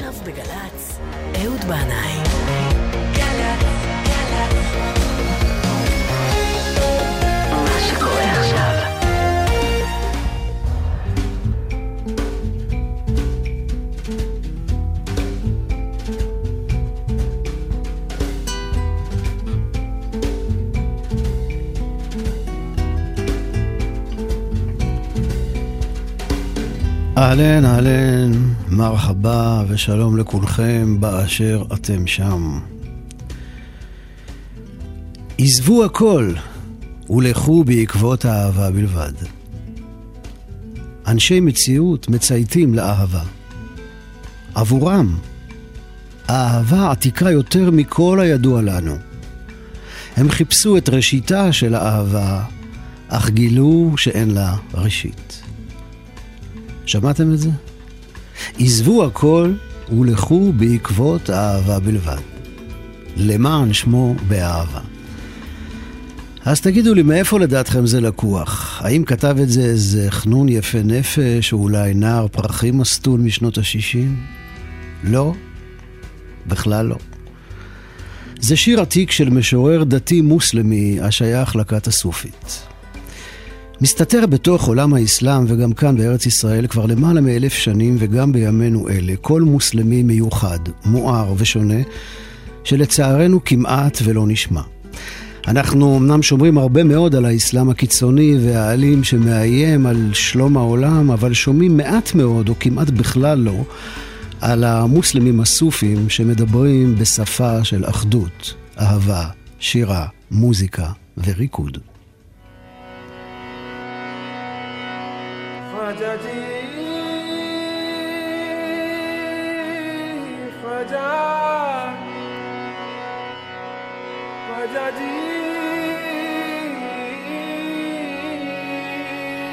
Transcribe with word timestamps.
עכשיו 0.00 0.24
בגל"צ, 0.24 0.98
אהוד 1.42 1.60
בנאי. 1.64 2.16
מה 4.78 4.99
אהלן, 27.20 27.64
אהלן, 27.64 28.32
מרחבה 28.68 29.62
ושלום 29.68 30.16
לכולכם 30.16 31.00
באשר 31.00 31.64
אתם 31.74 32.06
שם. 32.06 32.58
עזבו 35.38 35.84
הכל 35.84 36.32
ולכו 37.10 37.64
בעקבות 37.64 38.24
האהבה 38.24 38.70
בלבד. 38.70 39.12
אנשי 41.06 41.40
מציאות 41.40 42.08
מצייתים 42.08 42.74
לאהבה. 42.74 43.22
עבורם, 44.54 45.18
האהבה 46.28 46.90
עתיקה 46.90 47.30
יותר 47.30 47.70
מכל 47.70 48.20
הידוע 48.20 48.62
לנו. 48.62 48.96
הם 50.16 50.30
חיפשו 50.30 50.76
את 50.76 50.88
ראשיתה 50.88 51.52
של 51.52 51.74
האהבה, 51.74 52.44
אך 53.08 53.30
גילו 53.30 53.92
שאין 53.96 54.30
לה 54.30 54.56
ראשית. 54.74 55.29
שמעתם 56.90 57.32
את 57.32 57.38
זה? 57.38 57.50
עזבו 58.58 59.04
הכל 59.04 59.52
ולכו 59.98 60.52
בעקבות 60.52 61.30
האהבה 61.30 61.78
בלבד. 61.78 62.16
למען 63.16 63.72
שמו 63.72 64.14
באהבה. 64.28 64.80
אז 66.44 66.60
תגידו 66.60 66.94
לי, 66.94 67.02
מאיפה 67.02 67.38
לדעתכם 67.38 67.86
זה 67.86 68.00
לקוח? 68.00 68.80
האם 68.84 69.04
כתב 69.04 69.36
את 69.42 69.48
זה 69.48 69.60
איזה 69.60 70.06
חנון 70.10 70.48
יפה 70.48 70.78
נפש, 70.84 71.52
או 71.52 71.58
אולי 71.58 71.94
נער 71.94 72.28
פרחים 72.28 72.78
מסטול 72.78 73.20
משנות 73.20 73.58
ה-60? 73.58 74.08
לא, 75.04 75.34
בכלל 76.46 76.86
לא. 76.86 76.96
זה 78.40 78.56
שיר 78.56 78.80
עתיק 78.80 79.10
של 79.10 79.30
משורר 79.30 79.84
דתי 79.84 80.20
מוסלמי 80.20 81.00
השייך 81.00 81.56
לכת 81.56 81.86
הסופית. 81.86 82.62
מסתתר 83.82 84.26
בתוך 84.26 84.68
עולם 84.68 84.94
האסלאם 84.94 85.44
וגם 85.48 85.72
כאן 85.72 85.96
בארץ 85.96 86.26
ישראל 86.26 86.66
כבר 86.66 86.86
למעלה 86.86 87.20
מאלף 87.20 87.52
שנים 87.52 87.96
וגם 87.98 88.32
בימינו 88.32 88.88
אלה 88.88 89.16
קול 89.16 89.42
מוסלמי 89.42 90.02
מיוחד, 90.02 90.58
מואר 90.84 91.34
ושונה, 91.36 91.82
שלצערנו 92.64 93.44
כמעט 93.44 93.98
ולא 94.04 94.26
נשמע. 94.26 94.60
אנחנו 95.48 95.96
אמנם 95.96 96.22
שומרים 96.22 96.58
הרבה 96.58 96.84
מאוד 96.84 97.14
על 97.14 97.24
האסלאם 97.24 97.70
הקיצוני 97.70 98.36
והאלים 98.44 99.04
שמאיים 99.04 99.86
על 99.86 100.10
שלום 100.12 100.56
העולם, 100.56 101.10
אבל 101.10 101.32
שומעים 101.32 101.76
מעט 101.76 102.14
מאוד, 102.14 102.48
או 102.48 102.54
כמעט 102.60 102.90
בכלל 102.90 103.38
לא, 103.38 103.64
על 104.40 104.64
המוסלמים 104.64 105.40
הסופים 105.40 106.08
שמדברים 106.08 106.94
בשפה 106.94 107.64
של 107.64 107.84
אחדות, 107.84 108.54
אהבה, 108.78 109.26
שירה, 109.58 110.06
מוזיקה 110.30 110.86
וריקוד. 111.18 111.78
Majaji, 115.90 116.30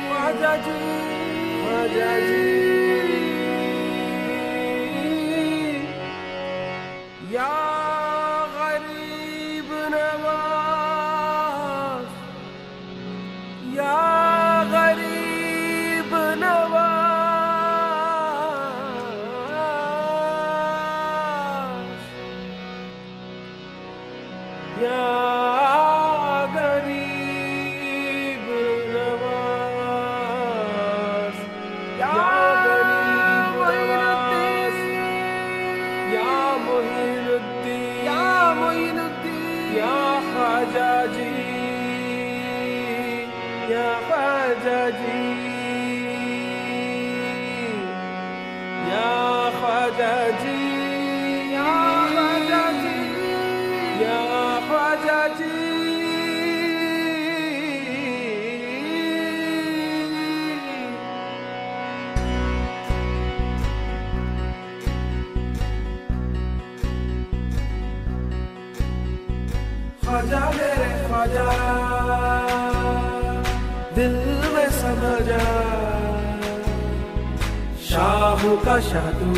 Majaji, 0.10 0.78
Majaji. 1.66 2.77
Khwaja 70.08 70.40
मेरे 70.40 71.08
ख्वाजा। 71.08 71.46
दिल 73.96 74.14
में 74.56 74.70
समझा। 74.70 75.44
शाह 77.90 78.56
का 78.56 78.80
शादू, 78.80 79.34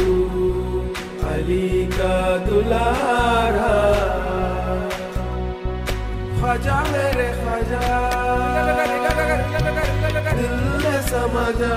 अली 1.28 1.90
का 1.94 2.38
दुलारा। 2.38 3.74
ख्वाजा 6.40 6.84
मेरे 6.92 7.44
ख्वाजा। 7.44 7.82
दिल 10.32 10.56
में 10.84 11.02
समझा। 11.02 11.76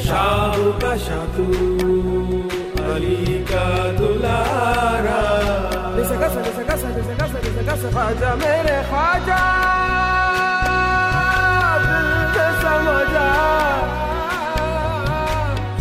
शाह 0.00 0.56
का 0.56 0.96
शादू, 0.96 1.52
अली 2.94 3.44
का 3.44 3.92
दुलारा। 3.92 5.77
कसर 6.48 6.64
कसर 6.64 7.40
कसर 7.68 7.90
ख्वाजा 7.92 8.30
मेरे 8.40 8.76
ख्वाजा 8.90 9.40
समझा 12.62 13.26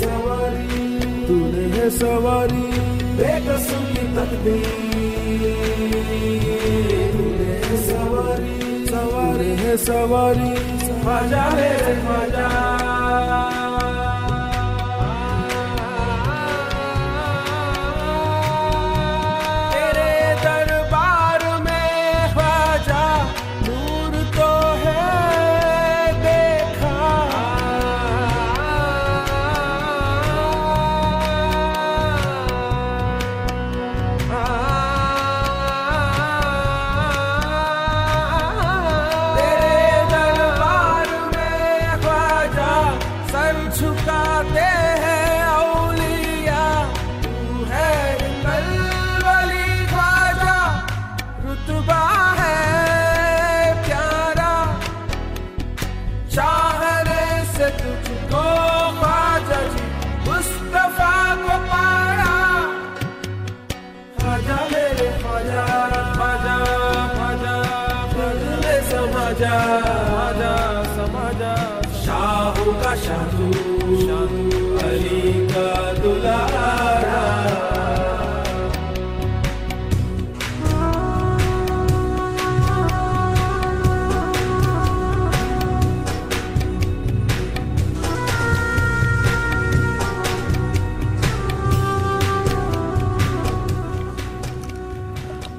सवारी 0.00 0.82
तूने 1.28 1.64
है 1.76 1.86
सवारी 2.00 2.66
बेकसम 3.20 3.82
की 3.94 4.04
तकदीर 4.18 5.76
सवारी 7.87 8.57
सवारी 8.91 9.51
है 9.61 9.77
सवारी 9.85 10.49
ख्वाजा 11.03 11.49
मेरे 11.55 11.95
ख्वाजा 12.01 12.94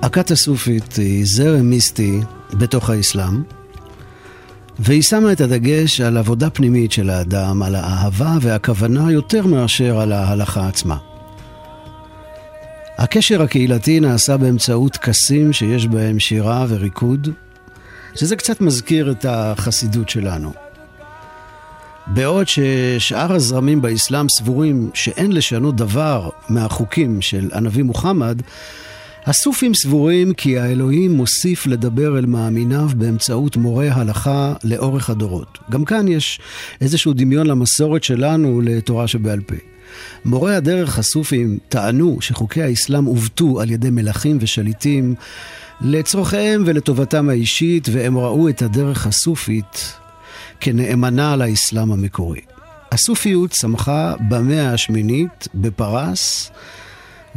הכת 0.08 0.32
הסופית 0.32 0.96
היא 0.96 1.26
זרם 1.26 1.70
מיסטי 1.70 2.20
בתוך 2.54 2.90
האסלאם, 2.90 3.44
והיא 4.80 5.02
שמה 5.02 5.32
את 5.32 5.42
הדגש 5.42 6.02
על 6.02 6.18
עבודה 6.18 6.50
פנימית 6.50 6.92
של 6.92 7.10
האדם, 7.10 7.64
על 7.64 7.76
האהבה 7.76 8.38
והכוונה 8.42 9.12
יותר 9.12 9.48
מאשר 9.48 10.00
על 10.00 10.12
ההלכה 10.12 10.68
עצמה. 10.68 10.98
הקשר 12.98 13.42
הקהילתי 13.42 14.00
נעשה 14.00 14.38
באמצעות 14.38 14.94
טקסים 14.94 15.54
שיש 15.54 15.88
בהם 15.88 16.20
שירה 16.20 16.66
וריקוד, 16.70 17.30
שזה 18.16 18.36
קצת 18.36 18.62
מזכיר 18.62 19.12
את 19.12 19.26
החסידות 19.30 20.10
שלנו. 20.10 20.54
בעוד 22.08 22.48
ששאר 22.48 23.34
הזרמים 23.34 23.82
באסלאם 23.82 24.30
סבורים 24.30 24.90
שאין 24.94 25.32
לשנות 25.32 25.76
דבר 25.76 26.30
מהחוקים 26.50 27.22
של 27.22 27.50
הנביא 27.54 27.84
מוחמד, 27.84 28.42
הסופים 29.28 29.74
סבורים 29.74 30.34
כי 30.34 30.60
האלוהים 30.60 31.12
מוסיף 31.12 31.68
לדבר 31.68 32.18
אל 32.18 32.26
מאמיניו 32.26 32.90
באמצעות 32.96 33.58
מורה 33.58 33.88
הלכה 33.92 34.54
לאורך 34.64 35.10
הדורות. 35.10 35.58
גם 35.72 35.86
כאן 35.86 36.08
יש 36.08 36.40
איזשהו 36.82 37.14
דמיון 37.14 37.48
למסורת 37.48 38.04
שלנו 38.04 38.62
לתורה 38.62 39.08
שבעל 39.08 39.42
פה. 39.42 39.56
מורי 40.26 40.56
הדרך 40.56 41.00
הסופים 41.00 41.58
טענו 41.70 42.18
שחוקי 42.22 42.62
האסלאם 42.62 43.06
עוותו 43.06 43.62
על 43.62 43.72
ידי 43.72 43.90
מלכים 43.90 44.38
ושליטים 44.42 45.16
לצורכיהם 45.82 46.64
ולטובתם 46.66 47.30
האישית, 47.30 47.88
והם 47.92 48.18
ראו 48.18 48.50
את 48.50 48.62
הדרך 48.62 49.08
הסופית 49.08 49.94
כנאמנה 50.60 51.36
לאסלאם 51.36 51.92
המקורי. 51.92 52.42
הסופיות 52.92 53.52
צמחה 53.52 54.14
במאה 54.30 54.74
השמינית 54.74 55.48
בפרס, 55.56 56.52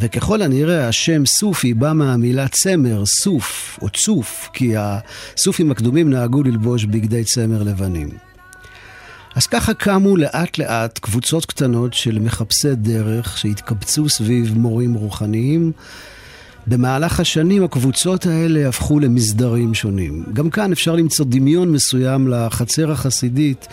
וככל 0.01 0.43
הנראה 0.43 0.89
השם 0.89 1.27
סופי 1.27 1.75
בא 1.75 1.93
מהמילה 1.93 2.49
צמר, 2.49 3.07
סוף 3.07 3.79
או 3.83 3.89
צוף, 3.89 4.49
כי 4.53 4.75
הסופים 4.77 5.71
הקדומים 5.71 6.11
נהגו 6.11 6.43
ללבוש 6.43 6.85
בגדי 6.85 7.25
צמר 7.25 7.63
לבנים. 7.63 8.09
אז 9.35 9.47
ככה 9.47 9.75
קמו 9.75 10.17
לאט 10.17 10.59
לאט 10.59 10.99
קבוצות 10.99 11.47
קטנות 11.47 11.95
של 11.95 12.19
מחפשי 12.19 12.75
דרך 12.75 13.39
שהתקבצו 13.39 14.09
סביב 14.09 14.59
מורים 14.59 14.95
רוחניים. 14.95 15.73
במהלך 16.67 17.21
השנים 17.21 17.65
הקבוצות 17.65 18.27
האלה 18.27 18.69
הפכו 18.69 19.01
למסדרים 19.01 19.75
שונים. 19.75 20.25
גם 20.33 20.51
כאן 20.51 20.73
אפשר 20.73 20.97
למצוא 20.97 21.27
דמיון 21.29 21.73
מסוים 21.73 22.29
לחצר 22.29 22.93
החסידית 22.93 23.67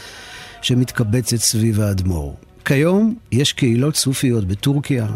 שמתקבצת 0.61 1.37
סביב 1.37 1.79
האדמו"ר. 1.79 2.35
כיום 2.65 3.15
יש 3.31 3.53
קהילות 3.53 3.95
סופיות 3.95 4.45
בטורקיה, 4.45 5.07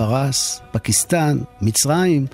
פרס, 0.00 0.60
פקיסטן, 0.72 1.38
מצרים, 1.60 2.26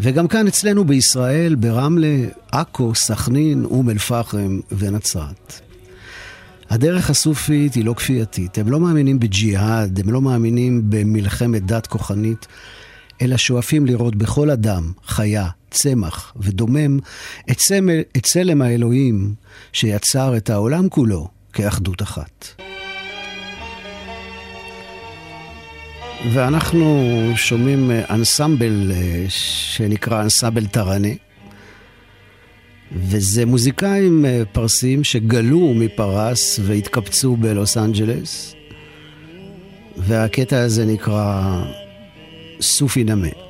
וגם 0.00 0.28
כאן 0.28 0.46
אצלנו 0.46 0.84
בישראל, 0.84 1.54
ברמלה, 1.54 2.16
עכו, 2.52 2.94
סכנין, 2.94 3.64
אום 3.64 3.90
אל-פחם 3.90 4.60
ונצרת. 4.72 5.60
הדרך 6.70 7.10
הסופית 7.10 7.74
היא 7.74 7.84
לא 7.84 7.94
כפייתית, 7.94 8.58
הם 8.58 8.68
לא 8.68 8.80
מאמינים 8.80 9.18
בג'יהאד, 9.18 10.00
הם 10.00 10.12
לא 10.12 10.20
מאמינים 10.20 10.82
במלחמת 10.88 11.66
דת 11.66 11.86
כוחנית, 11.86 12.46
אלא 13.22 13.36
שואפים 13.36 13.86
לראות 13.86 14.16
בכל 14.16 14.50
אדם, 14.50 14.92
חיה, 15.06 15.48
צמח 15.70 16.32
ודומם 16.36 16.98
את, 17.50 17.56
צמל, 17.56 18.00
צלם 18.22 18.62
האלוהים 18.62 19.34
שיצר 19.72 20.36
את 20.36 20.50
העולם 20.50 20.88
כולו 20.88 21.28
כאחדות 21.52 22.02
אחת. 22.02 22.46
ואנחנו 26.26 27.12
שומעים 27.36 27.90
אנסמבל 28.10 28.92
שנקרא 29.28 30.22
אנסמבל 30.22 30.66
טראנה. 30.66 31.08
וזה 32.92 33.46
מוזיקאים 33.46 34.24
פרסים 34.52 35.04
שגלו 35.04 35.74
מפרס 35.74 36.60
והתקבצו 36.62 37.36
בלוס 37.36 37.76
אנג'לס, 37.76 38.54
והקטע 39.96 40.60
הזה 40.60 40.86
נקרא 40.86 41.62
סופי 42.60 43.04
נמה. 43.04 43.47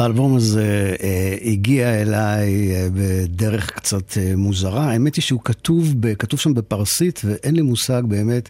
האלבום 0.00 0.36
הזה 0.36 0.94
אה, 1.02 1.36
הגיע 1.42 2.02
אליי 2.02 2.74
אה, 2.74 2.88
בדרך 2.94 3.70
קצת 3.70 4.18
אה, 4.18 4.36
מוזרה. 4.36 4.90
האמת 4.90 5.14
היא 5.14 5.22
שהוא 5.22 5.40
כתוב, 5.44 5.94
ב, 6.00 6.14
כתוב 6.14 6.40
שם 6.40 6.54
בפרסית, 6.54 7.20
ואין 7.24 7.56
לי 7.56 7.62
מושג 7.62 8.02
באמת 8.08 8.48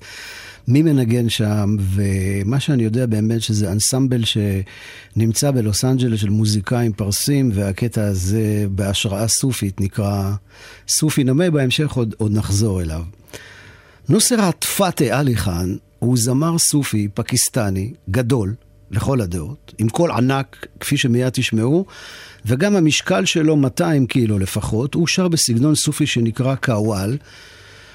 מי 0.69 0.83
מנגן 0.83 1.29
שם, 1.29 1.77
ומה 1.81 2.61
שאני 2.61 2.83
יודע 2.83 3.07
באמת 3.07 3.43
שזה 3.43 3.73
אנסמבל 3.73 4.23
שנמצא 4.25 5.51
בלוס 5.51 5.85
אנג'לס 5.85 6.21
של 6.21 6.31
מוזיקאים 6.31 6.93
פרסים, 6.93 7.51
והקטע 7.55 8.05
הזה 8.05 8.67
בהשראה 8.71 9.29
סופית 9.29 9.81
נקרא 9.81 10.33
סופי 10.89 11.25
נמה, 11.25 11.51
בהמשך 11.51 11.93
עוד, 11.93 12.15
עוד 12.19 12.33
נחזור 12.33 12.83
אליו. 12.83 13.03
נוסרת 14.09 14.65
פאטה 14.65 15.19
עלי 15.19 15.37
חאן 15.37 15.77
הוא 15.99 16.17
זמר 16.19 16.59
סופי 16.59 17.09
פקיסטני 17.15 17.93
גדול 18.11 18.55
לכל 18.91 19.21
הדעות, 19.21 19.75
עם 19.79 19.89
קול 19.89 20.11
ענק, 20.11 20.67
כפי 20.81 20.97
שמיד 20.97 21.29
תשמעו, 21.29 21.87
וגם 22.47 22.77
המשקל 22.77 23.25
שלו 23.25 23.57
200 23.57 24.07
קילו 24.07 24.39
לפחות, 24.39 24.95
הוא 24.95 25.07
שר 25.07 25.29
בסגנון 25.29 25.75
סופי 25.75 26.07
שנקרא 26.07 26.55
קאוואל. 26.55 27.17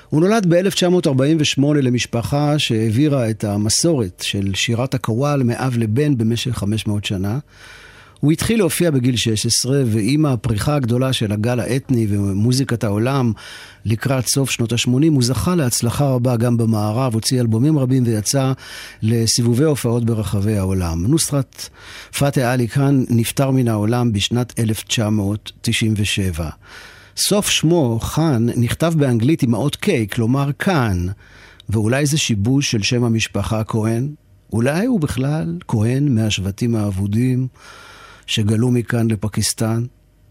הוא 0.10 0.22
נולד 0.22 0.46
ב-1948 0.54 1.62
למשפחה 1.82 2.60
שהעבירה 2.60 3.30
את 3.30 3.44
המסורת 3.44 4.24
של 4.26 4.54
שירת 4.54 4.94
הקוואל 4.94 5.44
מאב 5.44 5.78
לבן 5.78 6.18
במשך 6.18 6.52
500 6.52 7.06
שנה. 7.06 7.40
הוא 8.20 8.32
התחיל 8.32 8.60
להופיע 8.60 8.92
בגיל 8.92 9.16
16, 9.16 9.82
ועם 9.86 10.26
הפריחה 10.26 10.76
הגדולה 10.76 11.14
של 11.14 11.32
הגל 11.32 11.60
האתני 11.60 12.08
ומוזיקת 12.10 12.84
העולם 12.84 13.34
לקראת 13.86 14.28
סוף 14.28 14.52
שנות 14.52 14.72
ה-80, 14.72 14.90
הוא 14.90 15.24
זכה 15.24 15.56
להצלחה 15.56 16.06
רבה 16.06 16.38
גם 16.38 16.58
במערב, 16.58 17.14
הוציא 17.14 17.42
אלבומים 17.42 17.80
רבים 17.80 18.04
ויצא 18.06 18.54
לסיבובי 19.02 19.64
הופעות 19.64 20.06
ברחבי 20.06 20.58
העולם. 20.58 21.06
נוסרת 21.06 21.70
פאטה 22.18 22.54
עלי 22.54 22.68
קאן 22.68 23.04
נפטר 23.10 23.52
מן 23.52 23.68
העולם 23.68 24.14
בשנת 24.14 24.60
1997. 24.60 26.50
סוף 27.18 27.50
שמו, 27.50 28.00
חאן, 28.02 28.46
נכתב 28.56 28.94
באנגלית 28.98 29.44
עם 29.44 29.54
האות 29.54 29.78
K, 29.86 29.88
כלומר 30.12 30.50
כאן, 30.60 31.08
ואולי 31.70 32.06
זה 32.06 32.18
שיבוש 32.18 32.72
של 32.72 32.84
שם 32.84 33.04
המשפחה 33.04 33.64
כהן? 33.64 34.10
אולי 34.54 34.86
הוא 34.86 35.00
בכלל 35.00 35.58
כהן 35.68 36.16
מהשבטים 36.16 36.76
האבודים 36.76 37.48
שגלו 38.28 38.72
מכאן 38.72 39.12
לפקיסטן? 39.12 39.84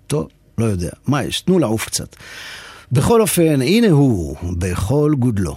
טוב, 0.07 0.29
לא 0.59 0.65
יודע. 0.65 0.91
מה 1.07 1.25
יש? 1.25 1.41
תנו 1.41 1.59
לעוף 1.59 1.87
קצת. 1.87 2.17
בכל 2.93 3.21
אופן, 3.21 3.63
הנה 3.63 3.91
הוא, 3.91 4.37
בכל 4.59 5.15
גודלו. 5.19 5.57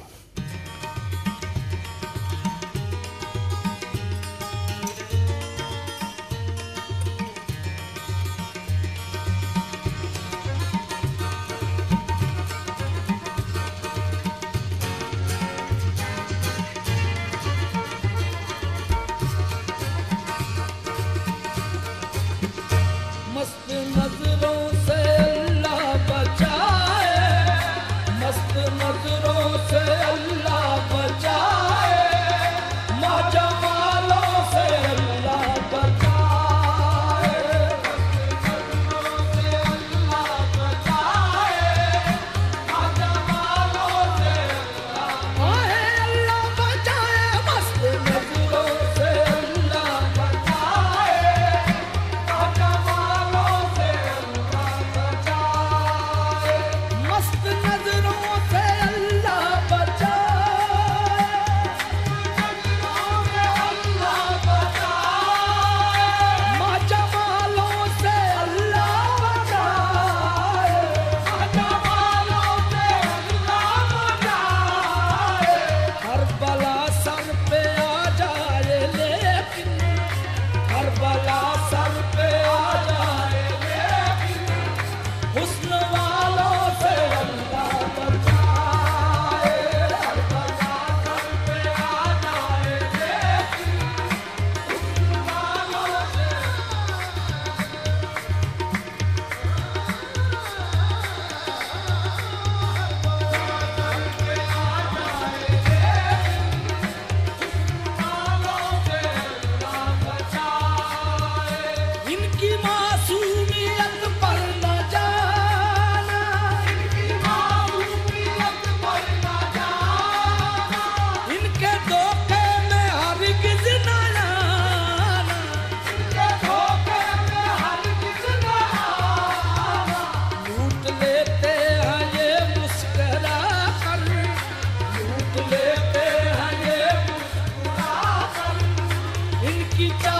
kita 139.77 140.16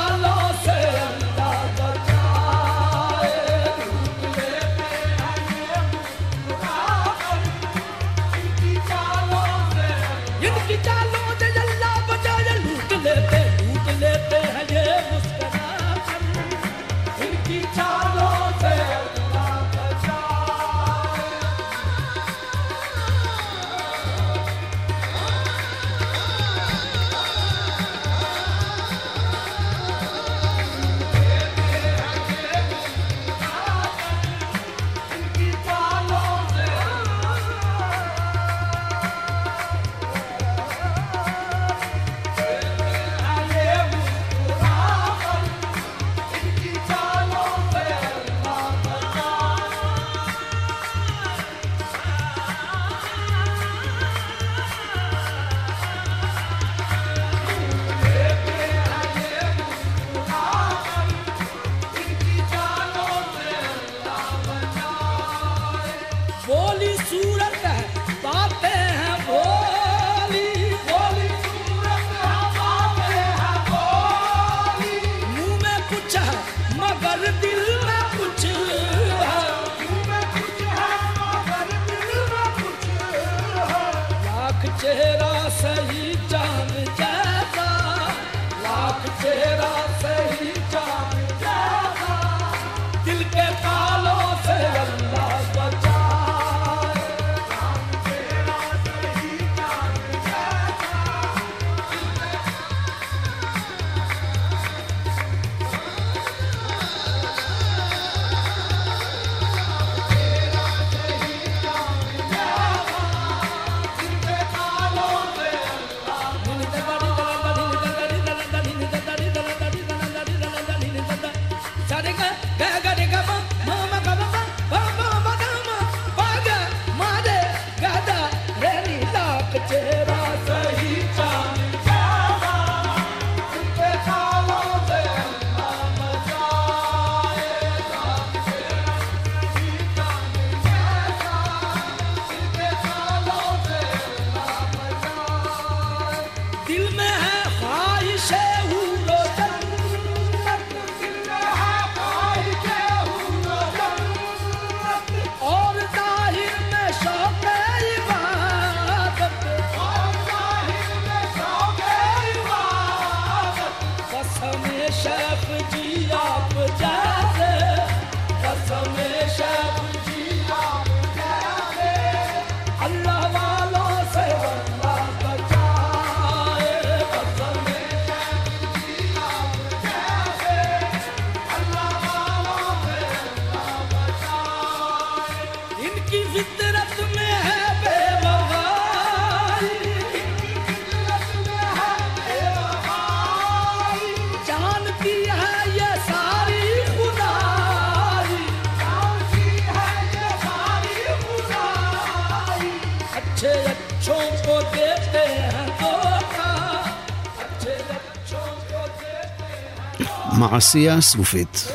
מעשייה 210.38 211.02
סופית. 211.02 211.68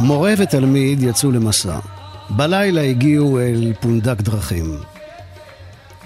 מורה 0.00 0.34
ותלמיד 0.38 1.02
יצאו 1.02 1.32
למסע. 1.32 1.78
בלילה 2.30 2.82
הגיעו 2.82 3.40
אל 3.40 3.72
פונדק 3.80 4.20
דרכים. 4.20 4.78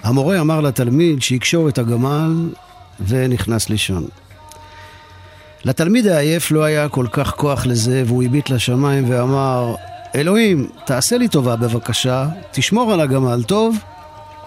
המורה 0.03 0.39
אמר 0.39 0.61
לתלמיד 0.61 1.21
שיקשור 1.21 1.69
את 1.69 1.77
הגמל 1.77 2.49
ונכנס 3.07 3.69
לישון. 3.69 4.07
לתלמיד 5.65 6.07
העייף 6.07 6.51
לא 6.51 6.63
היה 6.63 6.89
כל 6.89 7.05
כך 7.11 7.33
כוח 7.35 7.65
לזה 7.65 8.03
והוא 8.05 8.23
הביט 8.23 8.49
לשמיים 8.49 9.09
ואמר 9.09 9.75
אלוהים, 10.15 10.69
תעשה 10.85 11.17
לי 11.17 11.27
טובה 11.27 11.55
בבקשה, 11.55 12.27
תשמור 12.51 12.93
על 12.93 13.01
הגמל 13.01 13.43
טוב, 13.43 13.77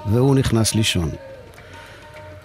והוא 0.07 0.35
נכנס 0.35 0.75
לישון. 0.75 1.11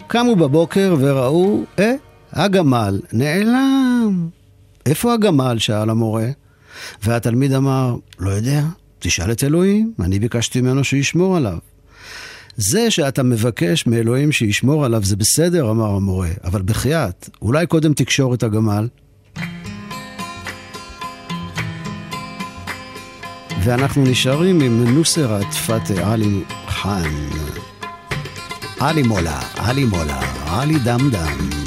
קמו 0.07 0.35
בבוקר 0.35 0.95
וראו, 0.99 1.63
אה, 1.79 1.93
הגמל 2.33 2.99
נעלם. 3.13 4.36
איפה 4.87 5.13
הגמל? 5.13 5.57
שאל 5.59 5.89
המורה. 5.89 6.27
והתלמיד 7.03 7.53
אמר, 7.53 7.95
לא 8.19 8.29
יודע, 8.29 8.63
תשאל 8.99 9.31
את 9.31 9.43
אלוהים, 9.43 9.93
אני 9.99 10.19
ביקשתי 10.19 10.61
ממנו 10.61 10.83
שישמור 10.83 11.37
עליו. 11.37 11.57
זה 12.57 12.91
שאתה 12.91 13.23
מבקש 13.23 13.87
מאלוהים 13.87 14.31
שישמור 14.31 14.85
עליו 14.85 15.03
זה 15.03 15.15
בסדר, 15.15 15.71
אמר 15.71 15.95
המורה, 15.95 16.29
אבל 16.43 16.61
בחייאת, 16.61 17.29
אולי 17.41 17.67
קודם 17.67 17.93
תקשור 17.93 18.33
את 18.33 18.43
הגמל? 18.43 18.87
ואנחנו 23.63 24.03
נשארים 24.03 24.61
עם 24.61 24.83
נוסרת 24.83 25.53
פאטה 25.53 26.13
עלי 26.13 26.41
חאן. 26.67 27.11
עלי 28.79 29.03
מולה, 29.03 29.39
עלי 29.55 29.85
מולה, 29.85 30.19
עלי 30.45 30.79
דם 30.79 31.09
דם. 31.11 31.66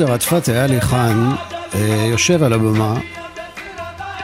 נוסרת 0.00 0.22
פתח 0.22 0.52
עלי 0.52 0.80
חאן 0.80 1.30
אה, 1.74 2.06
יושב 2.10 2.42
על 2.42 2.52
הבמה. 2.52 3.00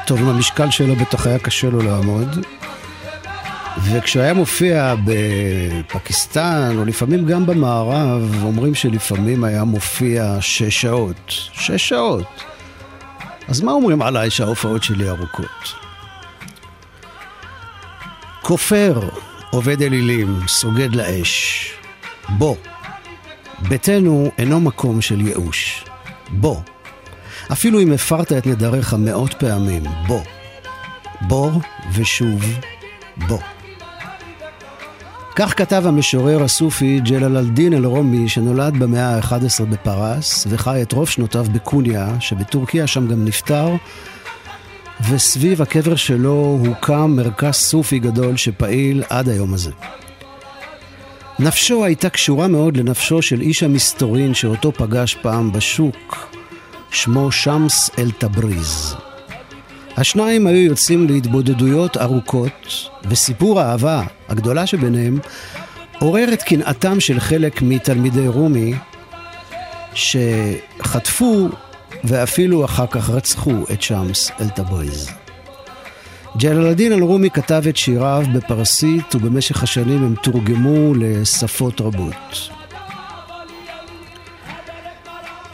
טוב, 0.07 0.19
עם 0.19 0.29
המשקל 0.29 0.71
שלו 0.71 0.97
בטח 0.97 1.27
היה 1.27 1.39
קשה 1.39 1.71
לו 1.71 1.83
לעמוד. 1.83 2.47
וכשהוא 3.83 4.23
היה 4.23 4.35
מופיע 4.35 4.95
בפקיסטן, 5.05 6.75
או 6.79 6.85
לפעמים 6.85 7.27
גם 7.27 7.47
במערב, 7.47 8.43
אומרים 8.43 8.75
שלפעמים 8.75 9.45
היה 9.45 9.65
מופיע 9.65 10.37
שש 10.41 10.81
שעות. 10.81 11.31
שש 11.53 11.89
שעות. 11.89 12.45
אז 13.49 13.61
מה 13.61 13.73
אומרים 13.73 14.03
עליי 14.03 14.31
שההופעות 14.31 14.83
שלי 14.83 15.09
ארוכות? 15.09 15.75
כופר, 18.43 19.09
עובד 19.51 19.83
אלילים, 19.83 20.39
סוגד 20.47 20.95
לאש. 20.95 21.71
בוא. 22.29 22.57
ביתנו 23.69 24.31
אינו 24.39 24.61
מקום 24.61 25.01
של 25.01 25.21
ייאוש. 25.21 25.85
בוא. 26.31 26.57
אפילו 27.53 27.81
אם 27.81 27.93
הפרת 27.93 28.33
את 28.33 28.47
נדריך 28.47 28.95
מאות 28.95 29.35
פעמים, 29.35 29.83
בוא. 30.07 30.21
בוא 31.21 31.51
ושוב 31.95 32.59
בוא. 33.17 33.39
כך 35.37 35.59
כתב 35.59 35.83
המשורר 35.87 36.43
הסופי 36.43 37.01
ג'לאל 37.01 37.37
א-דין 37.37 37.75
אל-רומי, 37.75 38.29
שנולד 38.29 38.79
במאה 38.79 39.17
ה-11 39.17 39.65
בפרס, 39.65 40.47
וחי 40.51 40.83
את 40.83 40.93
רוב 40.93 41.09
שנותיו 41.09 41.47
בקוניה, 41.53 42.21
שבטורקיה 42.21 42.87
שם 42.87 43.09
גם 43.09 43.25
נפטר, 43.25 43.69
וסביב 45.11 45.63
הקבר 45.63 45.97
שלו 45.97 46.59
הוקם 46.67 47.17
מרכז 47.17 47.55
סופי 47.55 47.99
גדול 47.99 48.37
שפעיל 48.37 49.03
עד 49.09 49.29
היום 49.29 49.55
הזה. 49.55 49.71
נפשו 51.39 51.85
הייתה 51.85 52.11
קשורה 52.11 52.49
מאוד 52.49 52.77
לנפשו 52.77 53.23
של 53.23 53.41
איש 53.41 53.63
המסתורין 53.63 54.35
שאותו 54.35 54.73
פגש 54.73 55.15
פעם 55.15 55.53
בשוק, 55.53 56.35
שמו 56.91 57.33
שמס 57.33 57.91
אל-תבריז. 57.99 58.95
השניים 59.97 60.47
היו 60.47 60.63
יוצאים 60.63 61.07
להתבודדויות 61.07 61.97
ארוכות, 61.97 62.89
וסיפור 63.05 63.61
האהבה 63.61 64.03
הגדולה 64.29 64.67
שביניהם 64.67 65.19
עורר 65.99 66.33
את 66.33 66.43
קנאתם 66.43 67.01
של 67.01 67.21
חלק 67.21 67.63
מתלמידי 67.63 68.29
רומי, 68.29 68.75
שחטפו 69.95 71.49
ואפילו 72.05 72.65
אחר 72.65 72.87
כך 72.87 73.11
רצחו 73.11 73.65
את 73.73 73.83
שמס 73.83 74.31
אל-תבריז. 74.41 75.24
ג'לאל 76.37 76.67
א-דין 76.67 76.93
אל-רומי 76.93 77.31
כתב 77.31 77.63
את 77.69 77.77
שיריו 77.77 78.25
בפרסית 78.35 79.15
ובמשך 79.15 79.63
השנים 79.63 80.05
הם 80.05 80.15
תורגמו 80.23 80.95
לשפות 80.95 81.81
רבות. 81.81 82.51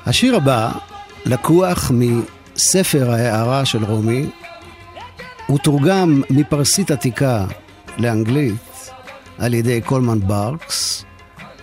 השיר 0.06 0.36
הבא 0.36 0.72
לקוח 1.26 1.90
מספר 1.94 3.10
ההערה 3.10 3.64
של 3.64 3.84
רומי, 3.84 4.26
הוא 5.46 5.58
תורגם 5.58 6.22
מפרסית 6.30 6.90
עתיקה 6.90 7.46
לאנגלית 7.98 8.90
על 9.38 9.54
ידי 9.54 9.80
קולמן 9.80 10.20
ברקס, 10.20 11.04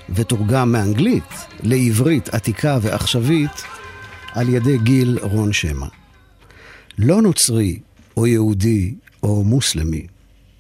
ותורגם 0.10 0.71
מאנגלית 0.71 1.34
לעברית 1.63 2.30
עתיקה 2.30 2.77
ועכשווית 2.82 3.63
על 4.34 4.49
ידי 4.49 4.77
גיל 4.77 5.19
רון 5.21 5.53
שמע. 5.53 5.88
לא 6.97 7.21
נוצרי 7.21 7.80
או 8.17 8.27
יהודי 8.27 8.93
או 9.23 9.43
מוסלמי, 9.43 10.08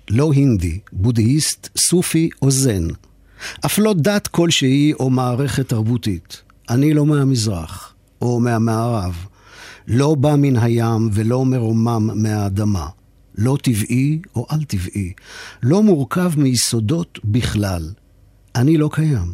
לא 0.09 0.31
הינדי, 0.33 0.79
בודהיסט, 0.91 1.69
סופי 1.77 2.29
או 2.41 2.51
זן, 2.51 2.87
אף 3.65 3.79
לא 3.79 3.93
דת 3.93 4.27
כלשהי 4.27 4.93
או 4.93 5.09
מערכת 5.09 5.69
תרבותית. 5.69 6.41
אני 6.69 6.93
לא 6.93 7.05
מהמזרח 7.05 7.93
או 8.21 8.39
מהמערב, 8.39 9.25
לא 9.87 10.15
בא 10.15 10.35
מן 10.37 10.57
הים 10.57 11.09
ולא 11.13 11.45
מרומם 11.45 12.09
מהאדמה, 12.23 12.87
לא 13.35 13.57
טבעי 13.63 14.19
או 14.35 14.45
על-טבעי, 14.49 15.13
לא 15.63 15.83
מורכב 15.83 16.31
מיסודות 16.37 17.19
בכלל. 17.23 17.89
אני 18.55 18.77
לא 18.77 18.89
קיים. 18.93 19.33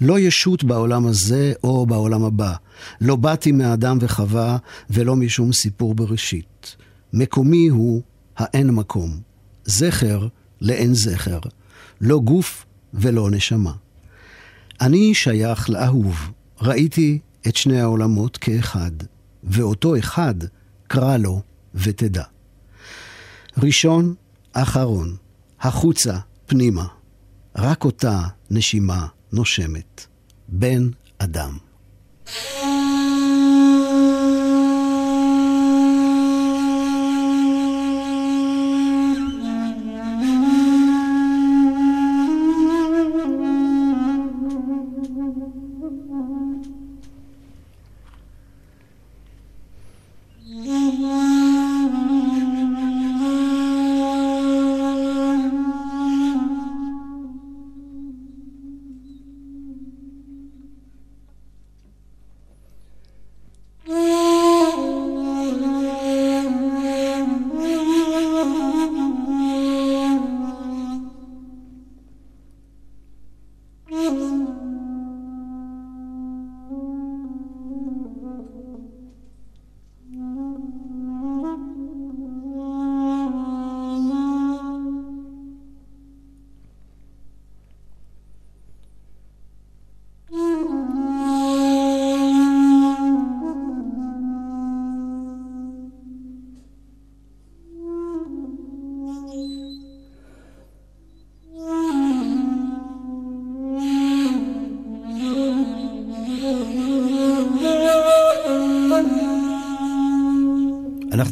לא 0.00 0.18
ישות 0.18 0.64
בעולם 0.64 1.06
הזה 1.06 1.52
או 1.64 1.86
בעולם 1.86 2.24
הבא. 2.24 2.54
לא 3.00 3.16
באתי 3.16 3.52
מאדם 3.52 3.98
וחווה 4.00 4.56
ולא 4.90 5.16
משום 5.16 5.52
סיפור 5.52 5.94
בראשית. 5.94 6.76
מקומי 7.12 7.68
הוא 7.68 8.02
האין 8.36 8.70
מקום. 8.70 9.20
זכר 9.64 10.28
לאין 10.60 10.94
זכר. 10.94 11.38
לא 12.00 12.18
גוף 12.18 12.66
ולא 12.94 13.30
נשמה. 13.30 13.72
אני 14.80 15.14
שייך 15.14 15.70
לאהוב. 15.70 16.30
ראיתי 16.60 17.18
את 17.48 17.56
שני 17.56 17.80
העולמות 17.80 18.36
כאחד, 18.36 18.90
ואותו 19.44 19.98
אחד 19.98 20.34
קרא 20.86 21.16
לו 21.16 21.42
ותדע. 21.74 22.24
ראשון, 23.62 24.14
אחרון, 24.52 25.16
החוצה, 25.60 26.18
פנימה. 26.46 26.86
רק 27.56 27.84
אותה 27.84 28.22
נשימה 28.50 29.06
נושמת. 29.32 30.06
בן 30.48 30.88
אדם. 31.18 31.58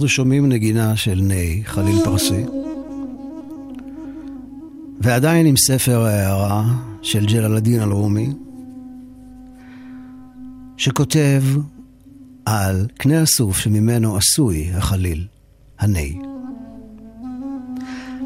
אנחנו 0.03 0.15
שומעים 0.15 0.49
נגינה 0.49 0.97
של 0.97 1.21
ניי, 1.23 1.63
חליל 1.65 1.97
פרסי, 2.05 2.45
ועדיין 5.01 5.47
עם 5.47 5.57
ספר 5.57 6.01
ההערה 6.01 6.65
של 7.03 7.27
ג'לאל 7.27 7.57
א-דין 7.57 7.83
אל-רומי, 7.83 8.31
שכותב 10.77 11.43
על 12.45 12.87
קנה 12.99 13.23
הסוף 13.23 13.59
שממנו 13.59 14.17
עשוי 14.17 14.71
החליל, 14.75 15.27
הניי. 15.79 16.19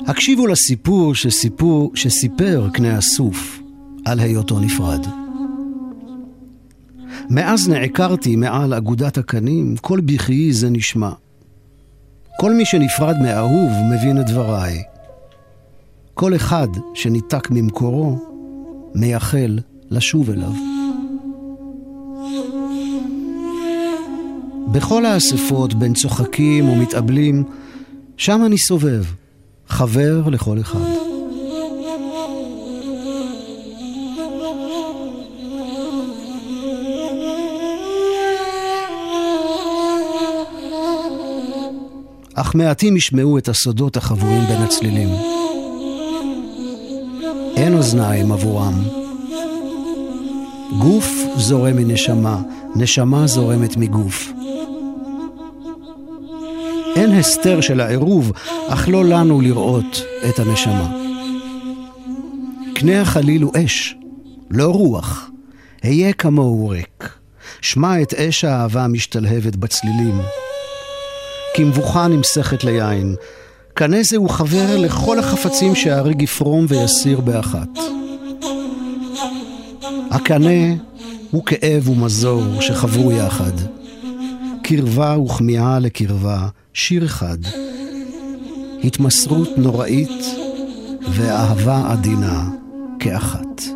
הקשיבו 0.06 0.46
לסיפור 0.46 1.14
שסיפור, 1.14 1.92
שסיפר 1.94 2.68
קנה 2.72 2.96
הסוף 2.96 3.60
על 4.04 4.20
היותו 4.20 4.60
נפרד. 4.60 5.06
מאז 7.30 7.68
נעקרתי 7.68 8.36
מעל 8.36 8.74
אגודת 8.74 9.18
הקנים, 9.18 9.76
כל 9.76 10.00
בכיי 10.00 10.52
זה 10.52 10.70
נשמע. 10.70 11.10
כל 12.36 12.52
מי 12.52 12.64
שנפרד 12.64 13.16
מאהוב 13.22 13.70
מבין 13.90 14.20
את 14.20 14.26
דבריי. 14.26 14.82
כל 16.14 16.36
אחד 16.36 16.68
שניתק 16.94 17.50
ממקורו, 17.50 18.18
מייחל 18.94 19.58
לשוב 19.90 20.30
אליו. 20.30 20.52
בכל 24.72 25.06
האספות 25.06 25.74
בין 25.74 25.94
צוחקים 25.94 26.68
ומתאבלים, 26.68 27.44
שם 28.16 28.42
אני 28.46 28.58
סובב, 28.58 29.04
חבר 29.68 30.28
לכל 30.28 30.60
אחד. 30.60 30.95
מעטים 42.56 42.96
ישמעו 42.96 43.38
את 43.38 43.48
הסודות 43.48 43.96
החבויים 43.96 44.46
בין 44.46 44.62
הצלילים. 44.62 45.08
אין 47.56 47.74
אוזניים 47.74 48.32
עבורם. 48.32 48.82
גוף 50.78 51.10
זורם 51.36 51.76
מנשמה, 51.76 52.42
נשמה 52.76 53.26
זורמת 53.26 53.76
מגוף. 53.76 54.32
אין 56.96 57.12
הסתר 57.12 57.60
של 57.60 57.80
העירוב, 57.80 58.32
אך 58.68 58.88
לא 58.88 59.04
לנו 59.04 59.40
לראות 59.40 60.02
את 60.28 60.38
הנשמה. 60.38 60.96
קנה 62.74 63.00
החליל 63.00 63.42
הוא 63.42 63.52
אש, 63.64 63.96
לא 64.50 64.70
רוח. 64.70 65.30
היה 65.82 66.12
כמוהו 66.12 66.68
ריק. 66.68 67.08
שמע 67.60 68.02
את 68.02 68.14
אש 68.14 68.44
האהבה 68.44 68.84
המשתלהבת 68.84 69.56
בצלילים. 69.56 70.20
כמבוכה 71.56 72.08
נמסכת 72.08 72.64
ליין. 72.64 73.14
קנה 73.74 74.02
זה 74.02 74.16
הוא 74.16 74.30
חבר 74.30 74.76
לכל 74.76 75.18
החפצים 75.18 75.74
שהאריג 75.74 76.22
יפרום 76.22 76.66
ויסיר 76.68 77.20
באחת. 77.20 77.68
הקנה 80.10 80.74
הוא 81.30 81.44
כאב 81.44 81.88
ומזור 81.88 82.60
שחברו 82.60 83.12
יחד. 83.12 83.52
קרבה 84.62 85.18
וכמיהה 85.18 85.78
לקרבה, 85.78 86.48
שיר 86.74 87.04
אחד. 87.04 87.38
התמסרות 88.84 89.58
נוראית 89.58 90.24
ואהבה 91.10 91.92
עדינה 91.92 92.48
כאחת. 92.98 93.75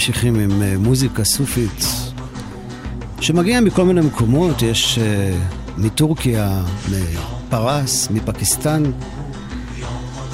ממשיכים 0.00 0.40
עם 0.40 0.62
אה, 0.62 0.74
מוזיקה 0.78 1.24
סופית 1.24 1.84
שמגיעה 3.20 3.60
מכל 3.60 3.84
מיני 3.84 4.00
מקומות, 4.00 4.62
יש 4.62 4.98
אה, 4.98 5.32
מטורקיה, 5.78 6.62
מפרס, 6.90 8.10
מפקיסטן. 8.10 8.82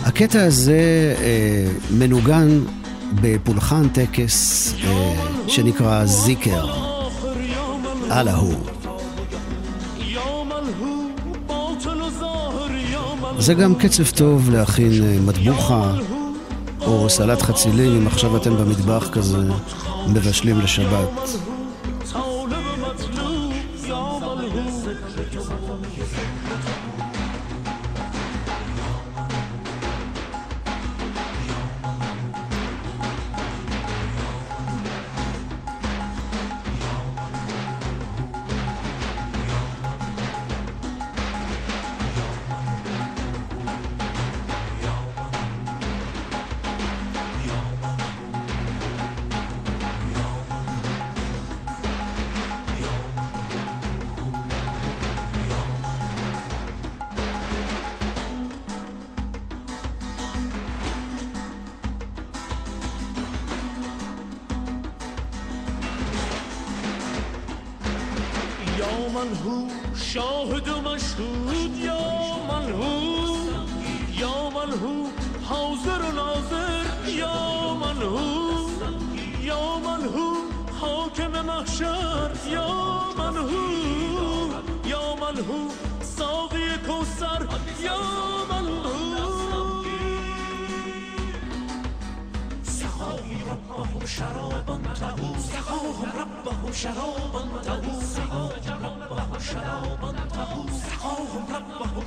הקטע 0.05 0.43
הזה 0.45 1.15
אה, 1.19 1.67
מנוגן 1.91 2.61
בפולחן 3.15 3.89
טקס 3.89 4.75
שנקרא 5.47 6.05
זיקר, 6.05 6.67
על 8.11 8.29
ההוא. 8.29 8.61
זה 13.39 13.55
גם 13.55 13.75
קצב 13.75 14.11
טוב 14.11 14.51
להכין 14.51 14.93
מטבוחה 15.27 15.93
או 16.87 17.11
סלט 17.11 17.43
חצילים, 17.43 17.97
אם 17.97 18.07
עכשיו 18.07 18.37
אתם 18.37 18.57
במטבח 18.57 19.09
כזה 19.13 19.39
מבשלים 20.07 20.61
לשבת. 20.61 21.56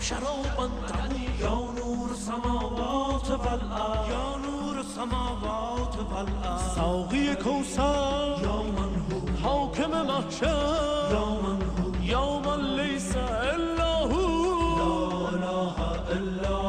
شرابا 0.01 0.69
تنور 0.87 1.19
يا 1.41 1.55
نور 1.79 2.11
السماوات 2.11 3.29
والارض 3.29 4.09
يا 4.11 4.37
نور 4.45 4.79
السماوات 4.79 5.95
والارض 6.11 6.59
ساقی 6.75 7.35
کوثر. 7.43 8.37
يا 8.43 8.57
من 8.75 8.93
هو. 9.11 9.19
حاكم 9.43 9.91
محشر. 10.07 11.07
یا 11.11 11.25
من 11.43 11.59
هو. 11.77 11.89
یا 12.03 12.25
من 12.45 12.61
لیس 12.77 13.11
الا 13.15 13.93
هو 14.11 15.29
لا 15.43 15.59
اله 15.69 15.77
الا 16.17 16.59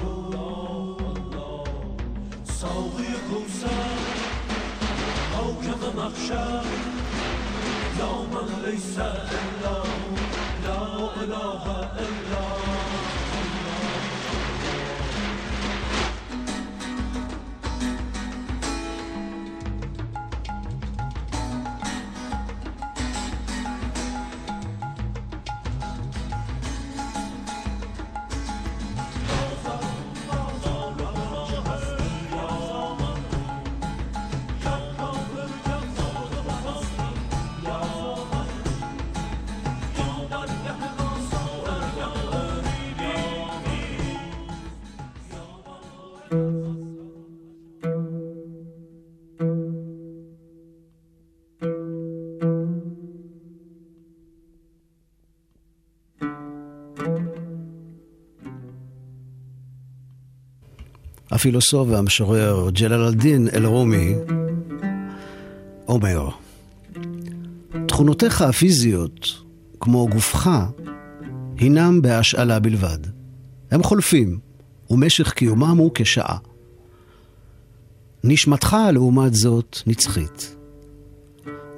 هو. 0.00 0.14
ساقی 2.44 3.12
کوثر. 3.28 3.98
حاکم 5.34 5.82
محشر. 5.98 6.64
یا 7.98 8.12
من 8.32 8.48
ليس 8.64 8.98
الا 8.98 9.76
هو 9.78 10.03
إله 11.24 11.64
إلا 11.98 12.38
الله. 12.38 12.63
הפילוסוף 61.34 61.88
והמשורר 61.90 62.70
ג'לאל 62.70 63.04
א-דין 63.08 63.48
אל-רומי 63.54 64.14
אומר, 65.88 66.28
תכונותיך 67.88 68.42
הפיזיות, 68.42 69.28
כמו 69.80 70.08
גופך, 70.08 70.50
הינם 71.58 72.02
בהשאלה 72.02 72.58
בלבד. 72.60 72.98
הם 73.70 73.82
חולפים, 73.82 74.38
ומשך 74.90 75.32
קיומם 75.32 75.76
הוא 75.78 75.90
כשעה. 75.94 76.38
נשמתך, 78.24 78.76
לעומת 78.92 79.34
זאת, 79.34 79.78
נצחית. 79.86 80.56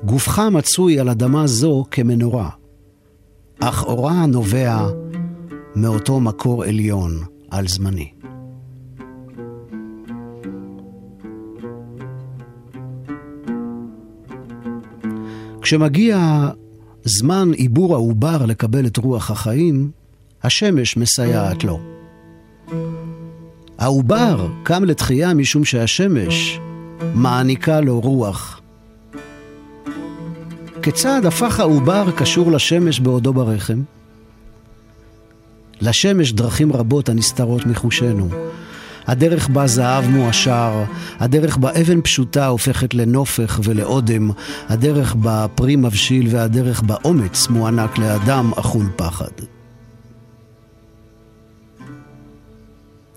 גופך 0.05 0.39
מצוי 0.39 1.01
על 1.01 1.09
אדמה 1.09 1.47
זו 1.47 1.85
כמנורה, 1.91 2.51
אך 3.61 3.85
אורה 3.85 4.27
נובע 4.27 4.87
מאותו 5.77 6.21
מקור 6.21 6.65
עליון 6.65 7.21
על 7.51 7.69
זמני. 7.69 8.11
כשמגיע 15.67 16.49
זמן 17.05 17.51
עיבור 17.53 17.95
העובר 17.95 18.47
לקבל 18.47 18.87
את 18.87 18.97
רוח 18.97 19.31
החיים, 19.31 19.91
השמש 20.43 20.97
מסייעת 20.97 21.65
לו. 21.65 21.81
העובר 23.79 24.49
קם 24.63 24.85
לתחייה 24.85 25.35
משום 25.35 25.65
שהשמש 25.65 26.59
מעניקה 27.15 27.81
לו 27.81 28.01
רוח. 28.01 28.61
כיצד 30.83 31.27
הפך 31.27 31.61
העובר 31.61 32.11
קשור 32.17 32.53
לשמש 32.53 33.01
בעודו 33.01 33.33
ברחם? 33.33 33.83
לשמש 35.81 36.33
דרכים 36.33 36.73
רבות 36.73 37.09
הנסתרות 37.09 37.67
מחושנו. 37.67 38.29
הדרך 39.07 39.49
בה 39.49 39.67
זהב 39.67 40.09
מועשר, 40.09 40.85
הדרך 41.19 41.57
בה 41.57 41.71
אבן 41.81 42.01
פשוטה 42.01 42.47
הופכת 42.47 42.95
לנופך 42.95 43.61
ולאודם, 43.65 44.31
הדרך 44.69 45.15
בה 45.15 45.47
פרי 45.55 45.77
מבשיל 45.77 46.29
והדרך 46.31 46.83
בה 46.83 46.95
אומץ 47.05 47.49
מוענק 47.49 47.99
לאדם 47.99 48.53
אכול 48.57 48.87
פחד. 48.97 49.31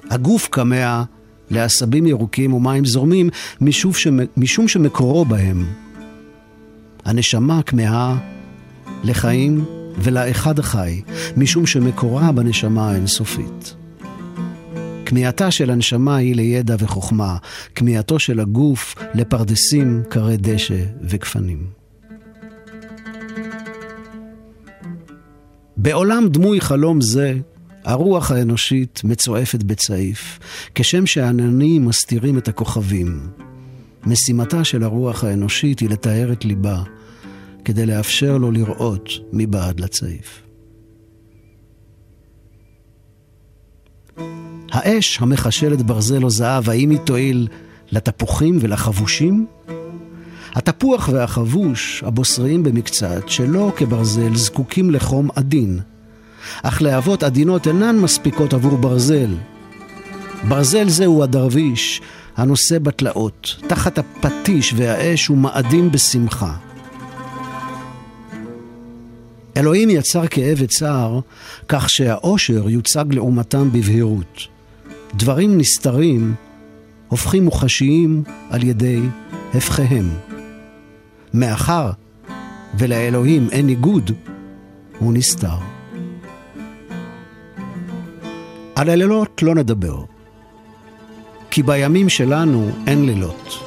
הגוף 0.10 0.50
כמה 0.52 1.04
לעשבים 1.50 2.06
ירוקים 2.06 2.54
ומים 2.54 2.86
זורמים 2.86 3.30
משום, 3.62 3.92
משום 4.38 4.68
שמקורו 4.68 5.26
בהם. 5.26 5.66
הנשמה 7.06 7.62
כמהה 7.64 8.18
לחיים 9.04 9.66
ולאחד 9.98 10.60
החי, 10.60 11.02
משום 11.38 11.66
שמקורה 11.66 12.32
בנשמה 12.32 12.92
האינסופית. 12.92 13.79
כמיהתה 15.10 15.51
של 15.51 15.70
הנשמה 15.70 16.16
היא 16.16 16.36
לידע 16.36 16.76
וחוכמה, 16.80 17.38
כמיהתו 17.76 18.20
של 18.20 18.39
הגוף 18.39 18.95
לפרדסים, 19.14 20.03
כרי 20.10 20.38
דשא 20.38 20.84
וגפנים. 21.01 21.68
בעולם 25.78 26.28
דמוי 26.30 26.62
חלום 26.62 27.01
זה, 27.01 27.34
הרוח 27.84 28.32
האנושית 28.32 29.01
מצועפת 29.03 29.64
בצעיף, 29.64 30.39
כשם 30.76 31.05
שהעננים 31.05 31.86
מסתירים 31.86 32.38
את 32.38 32.47
הכוכבים. 32.47 33.28
משימתה 34.05 34.64
של 34.64 34.84
הרוח 34.84 35.24
האנושית 35.24 35.80
היא 35.80 35.89
לטהר 35.89 36.32
את 36.32 36.45
ליבה, 36.45 36.84
כדי 37.66 37.86
לאפשר 37.86 38.38
לו 38.38 38.51
לראות 38.51 39.10
מבעד 39.34 39.80
לצעיף. 39.80 40.49
האש 44.72 45.22
המחשלת 45.22 45.82
ברזל 45.82 46.24
או 46.24 46.30
זהב, 46.30 46.70
האם 46.70 46.90
היא 46.90 47.00
תועיל 47.00 47.48
לתפוחים 47.92 48.58
ולחבושים? 48.62 49.46
התפוח 50.56 51.10
והחבוש, 51.14 52.04
הבוסריים 52.06 52.64
במקצת, 52.64 53.30
שלא 53.30 53.72
כברזל, 53.78 54.36
זקוקים 54.36 54.92
לחום 54.92 55.30
עדין. 55.36 55.80
אך 56.64 56.82
להבות 56.82 57.24
עדינות 57.24 57.68
אינן 57.68 57.98
מספיקות 57.98 58.54
עבור 58.54 58.78
ברזל. 58.78 59.36
ברזל 60.48 60.90
זהו 60.90 61.24
הדרוויש, 61.24 62.02
הנושא 62.38 62.80
בתלאות, 62.80 63.56
תחת 63.68 63.98
הפטיש 63.98 64.74
והאש 64.78 65.28
הוא 65.28 65.38
מאדים 65.38 65.92
בשמחה. 65.92 66.54
אלוהים 69.58 69.90
יצר 69.90 70.28
כאב 70.28 70.58
וצער, 70.62 71.20
כך 71.68 71.90
שהאושר 71.90 72.70
יוצג 72.70 73.06
לעומתם 73.12 73.72
בבהירות. 73.72 74.59
דברים 75.14 75.57
נסתרים 75.57 76.36
הופכים 77.07 77.45
מוחשיים 77.45 78.24
על 78.49 78.64
ידי 78.64 78.99
הפכיהם. 79.53 80.10
מאחר 81.34 81.91
ולאלוהים 82.78 83.47
אין 83.51 83.66
ניגוד, 83.66 84.12
הוא 84.99 85.14
נסתר. 85.14 85.57
על 88.76 88.89
הלילות 88.89 89.43
לא 89.43 89.55
נדבר, 89.55 90.03
כי 91.51 91.64
בימים 91.64 92.10
שלנו 92.10 92.70
אין 92.88 93.05
לילות. 93.05 93.60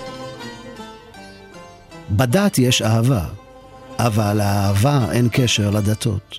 בדת 2.10 2.58
יש 2.58 2.82
אהבה, 2.82 3.24
אבל 3.98 4.36
לאהבה 4.36 5.12
אין 5.12 5.28
קשר 5.32 5.70
לדתות. 5.70 6.38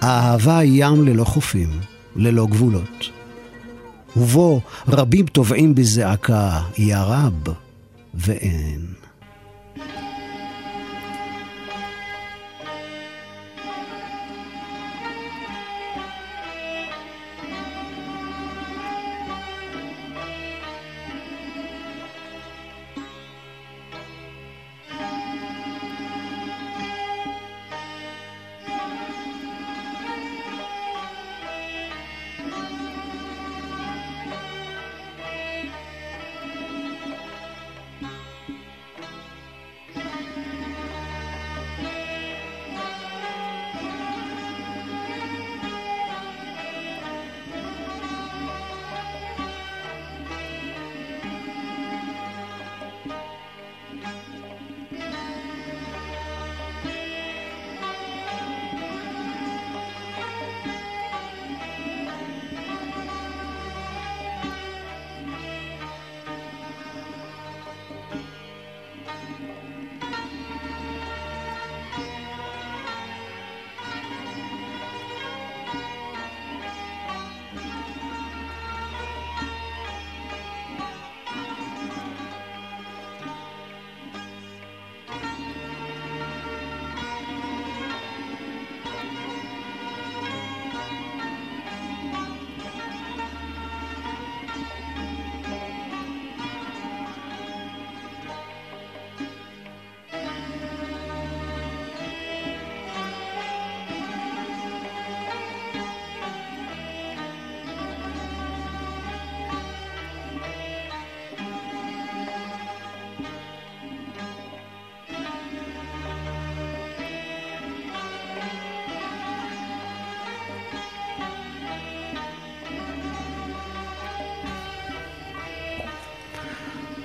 האהבה 0.00 0.58
היא 0.58 0.84
ים 0.84 1.04
ללא 1.04 1.24
חופים. 1.24 1.93
ללא 2.16 2.46
גבולות. 2.46 3.10
ובו 4.16 4.60
רבים 4.88 5.26
טובעים 5.26 5.74
בזעקה, 5.74 6.62
יא 6.78 6.96
רב, 6.96 7.42
ואין. 8.14 9.03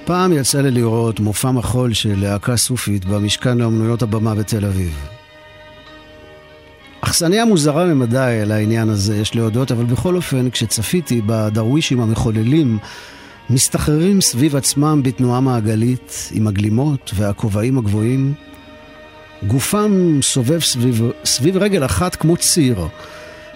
פעם 0.10 0.34
יצא 0.34 0.62
לי 0.62 0.72
לראות 0.72 1.20
מופע 1.20 1.52
מחול 1.52 1.94
של 1.94 2.20
להקה 2.20 2.58
סופית 2.58 3.06
במשכן 3.06 3.58
לאמנויות 3.58 4.02
הבמה 4.02 4.36
בתל 4.36 4.66
אביב. 4.66 5.08
אכסניה 7.02 7.46
מוזרה 7.46 7.86
למדי 7.86 8.42
לעניין 8.46 8.90
הזה, 8.90 9.18
יש 9.18 9.36
להודות, 9.36 9.72
אבל 9.72 9.84
בכל 9.84 10.16
אופן, 10.16 10.50
כשצפיתי 10.50 11.22
בדרווישים 11.26 12.02
המחוללים, 12.02 12.78
מסתחררים 13.50 14.22
סביב 14.22 14.56
עצמם 14.56 15.02
בתנועה 15.04 15.40
מעגלית, 15.40 16.30
עם 16.32 16.48
הגלימות 16.48 17.12
והכובעים 17.16 17.78
הגבוהים, 17.78 18.34
גופם 19.48 20.20
סובב 20.22 20.60
סביב, 20.60 21.02
סביב 21.26 21.58
רגל 21.58 21.86
אחת 21.86 22.16
כמו 22.16 22.38
ציר, 22.38 22.88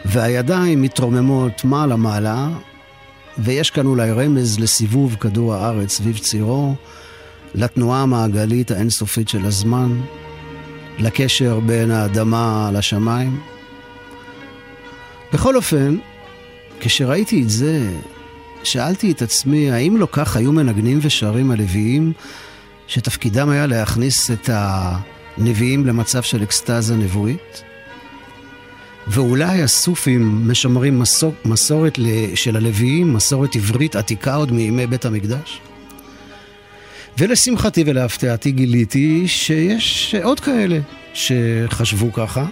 והידיים 0.05 0.81
מתרוממות 0.81 1.65
מעלה-מעלה, 1.65 2.47
ויש 3.38 3.69
כאן 3.69 3.86
אולי 3.86 4.11
רמז 4.11 4.59
לסיבוב 4.59 5.15
כדור 5.19 5.53
הארץ 5.53 5.91
סביב 5.91 6.17
צירו, 6.17 6.75
לתנועה 7.55 8.01
המעגלית 8.01 8.71
האינסופית 8.71 9.29
של 9.29 9.45
הזמן, 9.45 10.01
לקשר 10.99 11.59
בין 11.59 11.91
האדמה 11.91 12.69
לשמיים. 12.73 13.39
בכל 15.34 15.55
אופן, 15.55 15.97
כשראיתי 16.79 17.43
את 17.43 17.49
זה, 17.49 17.99
שאלתי 18.63 19.11
את 19.11 19.21
עצמי, 19.21 19.71
האם 19.71 19.97
לא 19.97 20.07
כך 20.11 20.36
היו 20.36 20.51
מנגנים 20.51 20.99
ושרים 21.01 21.51
הלוויים, 21.51 22.13
שתפקידם 22.88 23.49
היה 23.49 23.65
להכניס 23.65 24.31
את 24.31 24.49
הנביאים 24.53 25.86
למצב 25.86 26.21
של 26.21 26.43
אקסטזה 26.43 26.95
נבואית? 26.95 27.63
ואולי 29.07 29.61
הסופים 29.61 30.49
משמרים 30.51 30.99
מסור, 30.99 31.33
מסורת 31.45 31.99
של 32.35 32.55
הלוויים, 32.55 33.13
מסורת 33.13 33.55
עברית 33.55 33.95
עתיקה 33.95 34.35
עוד 34.35 34.51
מימי 34.51 34.87
בית 34.87 35.05
המקדש? 35.05 35.61
ולשמחתי 37.17 37.83
ולהפתעתי 37.85 38.51
גיליתי 38.51 39.27
שיש 39.27 40.15
עוד 40.23 40.39
כאלה 40.39 40.79
שחשבו 41.13 42.13
ככה. 42.13 42.45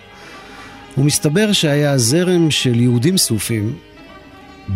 ומסתבר 0.97 1.51
שהיה 1.51 1.97
זרם 1.97 2.51
של 2.51 2.79
יהודים 2.79 3.17
סופים 3.17 3.75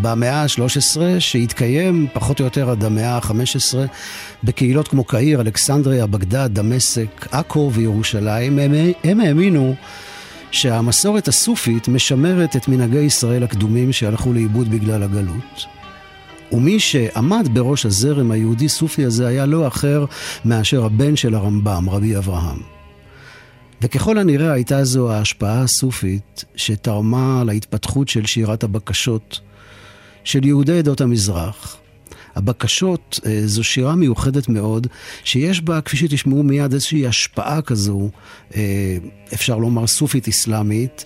במאה 0.01 0.41
ה-13 0.41 0.99
שהתקיים 1.19 2.07
פחות 2.13 2.39
או 2.39 2.45
יותר 2.45 2.69
עד 2.69 2.83
המאה 2.83 3.15
ה-15 3.15 3.77
בקהילות 4.43 4.87
כמו 4.87 5.03
קהיר, 5.03 5.41
אלכסנדריה, 5.41 6.07
בגדד, 6.07 6.49
דמשק, 6.53 7.27
עכו 7.31 7.71
וירושלים. 7.73 8.59
הם, 8.59 8.73
הם 9.03 9.19
האמינו 9.19 9.75
שהמסורת 10.55 11.27
הסופית 11.27 11.87
משמרת 11.87 12.55
את 12.55 12.67
מנהגי 12.67 12.99
ישראל 12.99 13.43
הקדומים 13.43 13.93
שהלכו 13.93 14.33
לאיבוד 14.33 14.71
בגלל 14.71 15.03
הגלות. 15.03 15.65
ומי 16.51 16.79
שעמד 16.79 17.47
בראש 17.53 17.85
הזרם 17.85 18.31
היהודי-סופי 18.31 19.05
הזה 19.05 19.27
היה 19.27 19.45
לא 19.45 19.67
אחר 19.67 20.05
מאשר 20.45 20.85
הבן 20.85 21.15
של 21.15 21.35
הרמב"ם, 21.35 21.89
רבי 21.89 22.17
אברהם. 22.17 22.59
וככל 23.81 24.17
הנראה 24.17 24.51
הייתה 24.51 24.83
זו 24.83 25.11
ההשפעה 25.11 25.61
הסופית 25.61 26.45
שתרמה 26.55 27.43
להתפתחות 27.45 28.09
של 28.09 28.25
שירת 28.25 28.63
הבקשות 28.63 29.39
של 30.23 30.45
יהודי 30.45 30.79
עדות 30.79 31.01
המזרח. 31.01 31.77
הבקשות 32.35 33.19
אה, 33.25 33.41
זו 33.45 33.63
שירה 33.63 33.95
מיוחדת 33.95 34.49
מאוד, 34.49 34.87
שיש 35.23 35.61
בה, 35.61 35.81
כפי 35.81 35.97
שתשמעו 35.97 36.43
מיד, 36.43 36.73
איזושהי 36.73 37.07
השפעה 37.07 37.61
כזו, 37.61 38.09
אה, 38.55 38.97
אפשר 39.33 39.57
לומר 39.57 39.87
סופית 39.87 40.27
אסלאמית. 40.27 41.05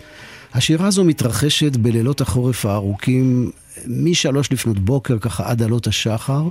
השירה 0.54 0.88
הזו 0.88 1.04
מתרחשת 1.04 1.76
בלילות 1.76 2.22
החורף 2.22 2.66
הארוכים, 2.66 3.52
משלוש 3.88 4.52
לפנות 4.52 4.80
בוקר 4.80 5.20
ככה 5.20 5.50
עד 5.50 5.62
עלות 5.62 5.88
השחר. 5.88 6.44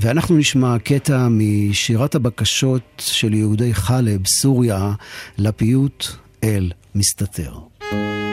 ואנחנו 0.00 0.36
נשמע 0.36 0.78
קטע 0.78 1.28
משירת 1.30 2.14
הבקשות 2.14 2.82
של 2.98 3.34
יהודי 3.34 3.74
חלב, 3.74 4.26
סוריה, 4.26 4.92
לפיוט 5.38 6.06
אל 6.44 6.72
מסתתר. 6.94 7.52
thank 7.90 8.22
you 8.22 8.27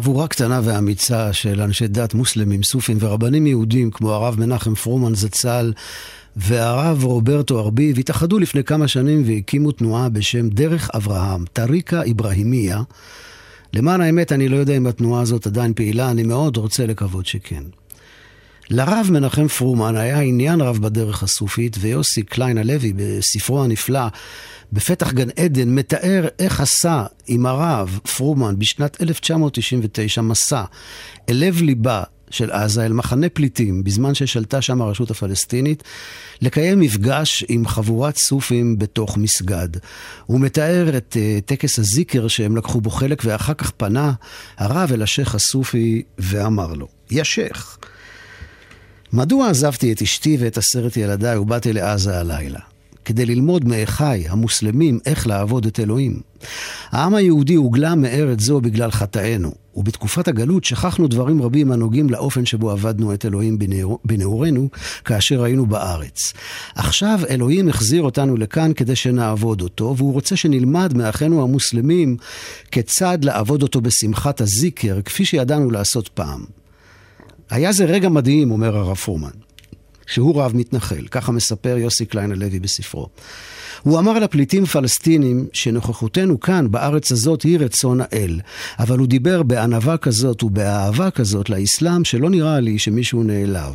חבורה 0.00 0.28
קטנה 0.28 0.60
ואמיצה 0.64 1.32
של 1.32 1.60
אנשי 1.60 1.88
דת 1.88 2.14
מוסלמים, 2.14 2.62
סופים 2.62 2.96
ורבנים 3.00 3.46
יהודים 3.46 3.90
כמו 3.90 4.12
הרב 4.12 4.40
מנחם 4.40 4.74
פרומן 4.74 5.14
זצ"ל 5.14 5.72
והרב 6.36 7.04
רוברטו 7.04 7.58
ארביב 7.58 7.98
התאחדו 7.98 8.38
לפני 8.38 8.64
כמה 8.64 8.88
שנים 8.88 9.22
והקימו 9.26 9.72
תנועה 9.72 10.08
בשם 10.08 10.48
דרך 10.48 10.90
אברהם, 10.94 11.44
טריקה 11.52 12.02
איברהימיה. 12.10 12.82
למען 13.74 14.00
האמת, 14.00 14.32
אני 14.32 14.48
לא 14.48 14.56
יודע 14.56 14.76
אם 14.76 14.86
התנועה 14.86 15.22
הזאת 15.22 15.46
עדיין 15.46 15.74
פעילה, 15.74 16.10
אני 16.10 16.22
מאוד 16.22 16.56
רוצה 16.56 16.86
לקוות 16.86 17.26
שכן. 17.26 17.62
לרב 18.72 19.08
מנחם 19.10 19.48
פרומן 19.48 19.96
היה 19.96 20.20
עניין 20.20 20.60
רב 20.60 20.78
בדרך 20.78 21.22
הסופית, 21.22 21.76
ויוסי 21.80 22.22
קליין 22.22 22.58
הלוי 22.58 22.92
בספרו 22.96 23.64
הנפלא, 23.64 24.06
בפתח 24.72 25.12
גן 25.12 25.28
עדן, 25.36 25.68
מתאר 25.68 26.28
איך 26.38 26.60
עשה 26.60 27.04
עם 27.26 27.46
הרב 27.46 27.98
פרומן 28.16 28.58
בשנת 28.58 29.02
1999 29.02 30.20
מסע 30.20 30.64
אל 31.28 31.36
לב 31.36 31.62
ליבה 31.62 32.02
של 32.30 32.50
עזה, 32.50 32.86
אל 32.86 32.92
מחנה 32.92 33.28
פליטים, 33.28 33.84
בזמן 33.84 34.14
ששלטה 34.14 34.62
שם 34.62 34.82
הרשות 34.82 35.10
הפלסטינית, 35.10 35.82
לקיים 36.42 36.80
מפגש 36.80 37.44
עם 37.48 37.66
חבורת 37.66 38.16
סופים 38.16 38.78
בתוך 38.78 39.16
מסגד. 39.16 39.68
הוא 40.26 40.40
מתאר 40.40 40.96
את 40.96 41.16
uh, 41.16 41.46
טקס 41.46 41.78
הזיקר 41.78 42.28
שהם 42.28 42.56
לקחו 42.56 42.80
בו 42.80 42.90
חלק, 42.90 43.22
ואחר 43.24 43.54
כך 43.54 43.70
פנה 43.70 44.12
הרב 44.58 44.92
אל 44.92 45.02
השייח 45.02 45.34
הסופי 45.34 46.02
ואמר 46.18 46.72
לו, 46.72 46.88
יא 47.10 47.24
שייח, 47.24 47.78
מדוע 49.12 49.50
עזבתי 49.50 49.92
את 49.92 50.02
אשתי 50.02 50.36
ואת 50.40 50.58
עשרת 50.58 50.96
ילדיי 50.96 51.38
ובאתי 51.38 51.72
לעזה 51.72 52.18
הלילה? 52.18 52.60
כדי 53.04 53.26
ללמוד 53.26 53.64
מאחיי 53.64 54.28
המוסלמים 54.28 54.98
איך 55.06 55.26
לעבוד 55.26 55.66
את 55.66 55.80
אלוהים. 55.80 56.20
העם 56.90 57.14
היהודי 57.14 57.54
הוגלה 57.54 57.94
מארץ 57.94 58.40
זו 58.40 58.60
בגלל 58.60 58.90
חטאינו, 58.90 59.52
ובתקופת 59.74 60.28
הגלות 60.28 60.64
שכחנו 60.64 61.08
דברים 61.08 61.42
רבים 61.42 61.72
הנוגעים 61.72 62.10
לאופן 62.10 62.46
שבו 62.46 62.70
עבדנו 62.70 63.14
את 63.14 63.26
אלוהים 63.26 63.58
בנעורינו 64.04 64.68
כאשר 65.04 65.42
היינו 65.42 65.66
בארץ. 65.66 66.32
עכשיו 66.74 67.20
אלוהים 67.30 67.68
החזיר 67.68 68.02
אותנו 68.02 68.36
לכאן 68.36 68.72
כדי 68.72 68.96
שנעבוד 68.96 69.60
אותו, 69.60 69.94
והוא 69.96 70.12
רוצה 70.12 70.36
שנלמד 70.36 70.96
מאחינו 70.96 71.42
המוסלמים 71.42 72.16
כיצד 72.70 73.18
לעבוד 73.22 73.62
אותו 73.62 73.80
בשמחת 73.80 74.40
הזיקר, 74.40 75.02
כפי 75.02 75.24
שידענו 75.24 75.70
לעשות 75.70 76.08
פעם. 76.08 76.59
היה 77.50 77.72
זה 77.72 77.84
רגע 77.84 78.08
מדהים, 78.08 78.50
אומר 78.50 78.76
הרב 78.76 78.96
פורמן, 78.96 79.30
שהוא 80.06 80.42
רב 80.42 80.56
מתנחל, 80.56 81.06
ככה 81.10 81.32
מספר 81.32 81.76
יוסי 81.78 82.06
קליין 82.06 82.32
הלוי 82.32 82.60
בספרו. 82.60 83.08
הוא 83.82 83.98
אמר 83.98 84.18
לפליטים 84.18 84.66
פלסטינים 84.66 85.46
שנוכחותנו 85.52 86.40
כאן, 86.40 86.70
בארץ 86.70 87.12
הזאת, 87.12 87.42
היא 87.42 87.58
רצון 87.58 88.00
האל. 88.00 88.40
אבל 88.78 88.98
הוא 88.98 89.06
דיבר 89.06 89.42
בענווה 89.42 89.96
כזאת 89.96 90.42
ובאהבה 90.42 91.10
כזאת 91.10 91.50
לאסלאם, 91.50 92.04
שלא 92.04 92.30
נראה 92.30 92.60
לי 92.60 92.78
שמישהו 92.78 93.22
נעלב. 93.22 93.74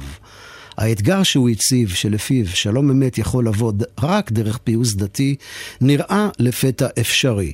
האתגר 0.77 1.23
שהוא 1.23 1.49
הציב, 1.49 1.89
שלפיו 1.89 2.47
שלום 2.47 2.89
אמת 2.89 3.17
יכול 3.17 3.47
לבוא 3.47 3.71
רק 4.03 4.31
דרך 4.31 4.57
פיוס 4.57 4.95
דתי, 4.95 5.35
נראה 5.81 6.29
לפתע 6.39 6.87
אפשרי. 6.99 7.53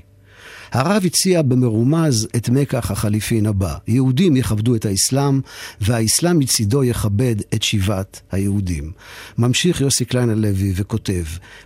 הרב 0.72 1.03
הציע 1.05 1.41
במרומז 1.41 2.28
את 2.36 2.49
מקח 2.49 2.91
החליפין 2.91 3.45
הבא. 3.45 3.76
יהודים 3.88 4.36
יכבדו 4.36 4.76
את 4.76 4.86
האסלאם, 4.86 5.39
והאסלאם 5.82 6.39
מצידו 6.39 6.84
יכבד 6.84 7.36
את 7.53 7.63
שיבת 7.63 8.22
היהודים. 8.32 8.91
ממשיך 9.38 9.82
יוסי 9.82 10.05
קליין 10.05 10.30
הלוי 10.30 10.74
וכותב, 10.76 11.24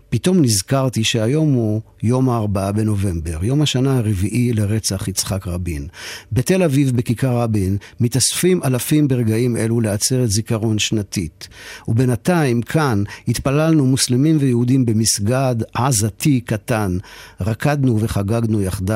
פתאום 0.10 0.42
נזכרתי 0.42 1.04
שהיום 1.04 1.54
הוא 1.54 1.82
יום 2.04 2.30
הארבעה 2.30 2.72
בנובמבר, 2.72 3.44
יום 3.44 3.62
השנה 3.62 3.98
הרביעי 3.98 4.54
לרצח 4.54 5.08
יצחק 5.08 5.48
רבין. 5.48 5.88
בתל 6.32 6.64
אביב, 6.64 6.98
בכיכר 6.98 7.38
רבין, 7.38 7.78
מתאספים 8.00 8.64
אלפים 8.64 9.08
ברגעים 9.08 9.58
אלו 9.58 9.82
לעצרת 9.82 10.30
זיכרון 10.30 10.80
שנתית. 10.80 11.48
ובינתיים, 11.88 12.62
כאן, 12.62 13.04
התפללנו 13.28 13.86
מוסלמים 13.86 14.38
ויהודים 14.40 14.86
במסגד 14.86 15.56
עזתי 15.74 16.42
קטן. 16.42 16.98
רקדנו 17.42 18.00
וחגגנו 18.02 18.62
יחדיו, 18.62 18.95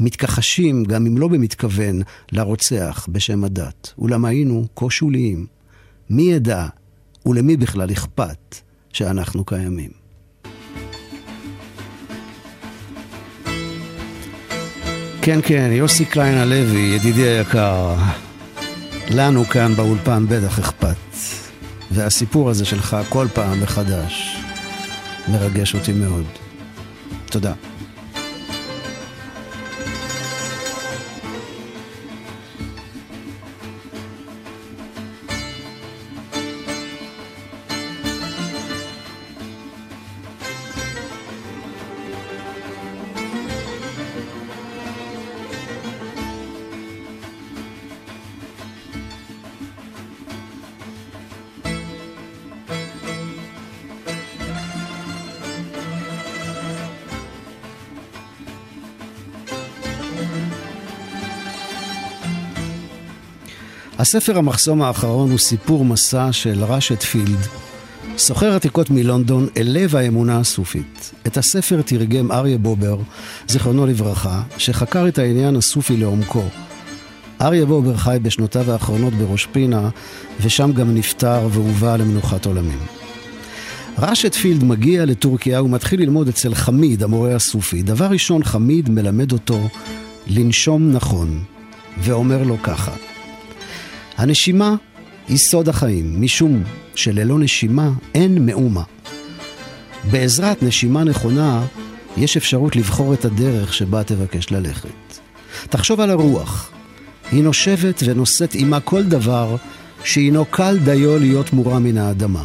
מתכחשים, 0.00 0.84
גם 0.84 1.06
אם 1.06 1.18
לא 1.18 1.28
במתכוון, 1.28 2.02
לרוצח 2.32 3.06
בשם 3.12 3.44
הדת. 3.44 3.92
אולם 3.98 4.24
היינו 4.24 4.66
כה 4.76 4.90
שוליים. 4.90 5.46
מי 6.10 6.22
ידע 6.22 6.66
ולמי 7.26 7.56
בכלל 7.56 7.92
אכפת 7.92 8.56
שאנחנו 8.92 9.44
קיימים? 9.44 9.90
כן, 15.22 15.40
כן, 15.42 15.70
יוסי 15.72 16.04
קליין 16.04 16.38
הלוי, 16.38 16.80
ידידי 16.80 17.28
היקר, 17.28 17.94
לנו 19.10 19.44
כאן 19.44 19.74
באולפן 19.74 20.26
בטח 20.28 20.58
אכפת. 20.58 20.96
והסיפור 21.92 22.50
הזה 22.50 22.64
שלך 22.64 22.96
כל 23.08 23.26
פעם 23.34 23.60
מחדש 23.62 24.36
מרגש 25.28 25.74
אותי 25.74 25.92
מאוד. 25.92 26.26
תודה. 27.26 27.52
הספר 64.02 64.38
המחסום 64.38 64.82
האחרון 64.82 65.30
הוא 65.30 65.38
סיפור 65.38 65.84
מסע 65.84 66.32
של 66.32 66.64
ראשת 66.64 67.02
פילד, 67.02 67.38
סוחר 68.16 68.54
עתיקות 68.54 68.90
מלונדון 68.90 69.48
אל 69.56 69.66
לב 69.70 69.96
האמונה 69.96 70.38
הסופית. 70.38 71.12
את 71.26 71.36
הספר 71.36 71.82
תרגם 71.82 72.32
אריה 72.32 72.58
בובר, 72.58 72.98
זיכרונו 73.48 73.86
לברכה, 73.86 74.42
שחקר 74.58 75.08
את 75.08 75.18
העניין 75.18 75.56
הסופי 75.56 75.96
לעומקו. 75.96 76.42
אריה 77.40 77.66
בובר 77.66 77.96
חי 77.96 78.18
בשנותיו 78.22 78.70
האחרונות 78.70 79.12
בראש 79.12 79.46
פינה, 79.46 79.88
ושם 80.40 80.72
גם 80.72 80.94
נפטר 80.94 81.48
והובא 81.50 81.96
למנוחת 81.96 82.46
עולמים. 82.46 82.80
ראשת 83.98 84.34
פילד 84.34 84.64
מגיע 84.64 85.04
לטורקיה 85.04 85.62
ומתחיל 85.62 86.00
ללמוד 86.00 86.28
אצל 86.28 86.54
חמיד, 86.54 87.02
המורה 87.02 87.34
הסופי. 87.34 87.82
דבר 87.82 88.06
ראשון, 88.06 88.44
חמיד 88.44 88.90
מלמד 88.90 89.32
אותו 89.32 89.68
לנשום 90.26 90.92
נכון, 90.92 91.42
ואומר 91.98 92.42
לו 92.42 92.56
ככה: 92.62 92.92
הנשימה 94.16 94.74
היא 95.28 95.36
סוד 95.36 95.68
החיים, 95.68 96.22
משום 96.22 96.62
שללא 96.94 97.38
נשימה 97.38 97.90
אין 98.14 98.46
מאומה. 98.46 98.82
בעזרת 100.10 100.62
נשימה 100.62 101.04
נכונה, 101.04 101.64
יש 102.16 102.36
אפשרות 102.36 102.76
לבחור 102.76 103.14
את 103.14 103.24
הדרך 103.24 103.74
שבה 103.74 104.04
תבקש 104.04 104.50
ללכת. 104.50 104.88
תחשוב 105.70 106.00
על 106.00 106.10
הרוח. 106.10 106.70
היא 107.32 107.42
נושבת 107.42 108.02
ונושאת 108.04 108.54
עימה 108.54 108.80
כל 108.80 109.02
דבר 109.02 109.56
שהינו 110.04 110.44
קל 110.44 110.78
דיו 110.84 111.18
להיות 111.18 111.52
מורם 111.52 111.84
מן 111.84 111.98
האדמה. 111.98 112.44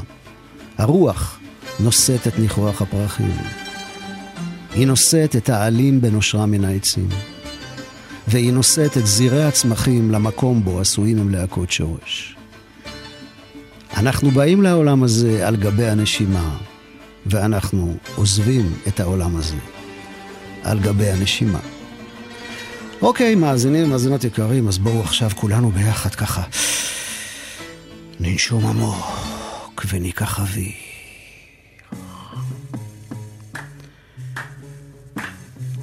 הרוח 0.77 1.39
נושאת 1.79 2.27
את 2.27 2.39
ניחוח 2.39 2.81
הפרחים. 2.81 3.31
היא 4.75 4.87
נושאת 4.87 5.35
את 5.35 5.49
העלים 5.49 6.01
בנושרה 6.01 6.45
מן 6.45 6.63
העצים. 6.63 7.09
והיא 8.27 8.53
נושאת 8.53 8.97
את 8.97 9.07
זירי 9.07 9.43
הצמחים 9.43 10.11
למקום 10.11 10.63
בו 10.63 10.79
עשויים 10.79 11.19
הם 11.19 11.29
להכות 11.29 11.71
שורש. 11.71 12.35
אנחנו 13.97 14.31
באים 14.31 14.61
לעולם 14.61 15.03
הזה 15.03 15.47
על 15.47 15.55
גבי 15.55 15.87
הנשימה, 15.87 16.57
ואנחנו 17.25 17.97
עוזבים 18.15 18.73
את 18.87 18.99
העולם 18.99 19.35
הזה 19.35 19.55
על 20.63 20.79
גבי 20.79 21.09
הנשימה. 21.09 21.59
אוקיי, 23.01 23.35
מאזינים 23.35 23.83
ומאזינות 23.83 24.23
יקרים, 24.23 24.67
אז 24.67 24.77
בואו 24.77 25.01
עכשיו 25.01 25.29
כולנו 25.35 25.71
ביחד 25.71 26.15
ככה 26.15 26.43
ננשום 28.19 28.65
עמוק 28.65 29.85
וניקח 29.89 30.39
אוויר. 30.39 30.86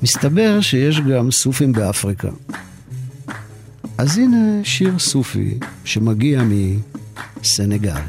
מסתבר 0.05 0.61
שיש 0.61 1.00
גם 1.00 1.30
סופים 1.30 1.72
באפריקה. 1.72 2.28
אז 3.98 4.18
הנה 4.18 4.64
שיר 4.64 4.98
סופי 4.98 5.59
שמגיע 5.84 6.42
מסנגל. 7.40 8.00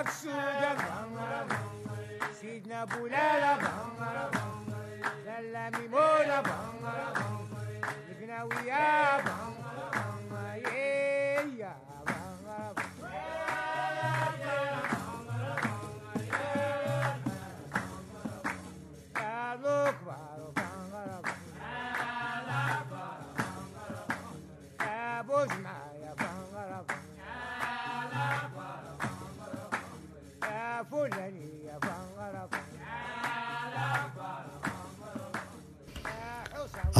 Aksu'da 0.00 0.72
Sidna 2.40 2.86
Bulala 2.88 3.52
Lalla 5.26 5.64
Mimola 5.76 6.38
Ignawiya 8.10 9.20
Bangara 9.24 9.59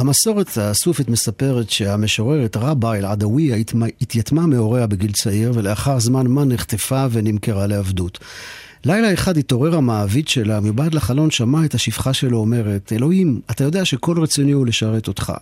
המסורת 0.01 0.57
הסופית 0.57 1.09
מספרת 1.09 1.69
שהמשוררת 1.69 2.57
רבה 2.57 2.95
אל-עדווי 2.95 3.63
התייתמה 4.01 4.45
מהוריה 4.47 4.87
בגיל 4.87 5.11
צעיר 5.11 5.51
ולאחר 5.55 5.99
זמן 5.99 6.27
מה 6.27 6.45
נחטפה 6.45 7.05
ונמכרה 7.11 7.67
לעבדות. 7.67 8.19
לילה 8.85 9.13
אחד 9.13 9.37
התעורר 9.37 9.75
המעביד 9.75 10.27
שלה, 10.27 10.59
מבעד 10.59 10.93
לחלון 10.93 11.31
שמע 11.31 11.65
את 11.65 11.75
השפחה 11.75 12.13
שלו 12.13 12.37
אומרת, 12.37 12.93
אלוהים, 12.93 13.41
אתה 13.51 13.63
יודע 13.63 13.85
שכל 13.85 14.21
רצוני 14.21 14.51
הוא 14.51 14.67
לשרת 14.67 15.07
אותך. 15.07 15.33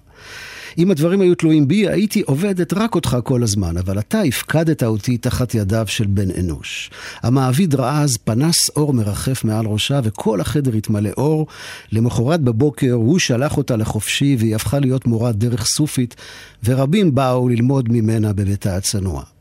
אם 0.79 0.91
הדברים 0.91 1.21
היו 1.21 1.35
תלויים 1.35 1.67
בי, 1.67 1.87
הייתי 1.87 2.21
עובדת 2.25 2.73
רק 2.73 2.95
אותך 2.95 3.17
כל 3.23 3.43
הזמן, 3.43 3.77
אבל 3.77 3.99
אתה 3.99 4.21
הפקדת 4.21 4.83
אותי 4.83 5.17
תחת 5.17 5.55
ידיו 5.55 5.87
של 5.87 6.07
בן 6.07 6.31
אנוש. 6.39 6.91
המעביד 7.21 7.75
ראה 7.75 8.01
אז 8.01 8.17
פנס 8.17 8.69
אור 8.75 8.93
מרחף 8.93 9.43
מעל 9.43 9.65
ראשה, 9.65 9.99
וכל 10.03 10.41
החדר 10.41 10.73
התמלא 10.73 11.09
אור. 11.17 11.47
למחרת 11.91 12.41
בבוקר 12.41 12.91
הוא 12.91 13.19
שלח 13.19 13.57
אותה 13.57 13.75
לחופשי, 13.75 14.35
והיא 14.39 14.55
הפכה 14.55 14.79
להיות 14.79 15.07
מורת 15.07 15.35
דרך 15.35 15.65
סופית, 15.65 16.15
ורבים 16.63 17.15
באו 17.15 17.49
ללמוד 17.49 17.91
ממנה 17.91 18.33
בביתה 18.33 18.75
הצנוע. 18.75 19.38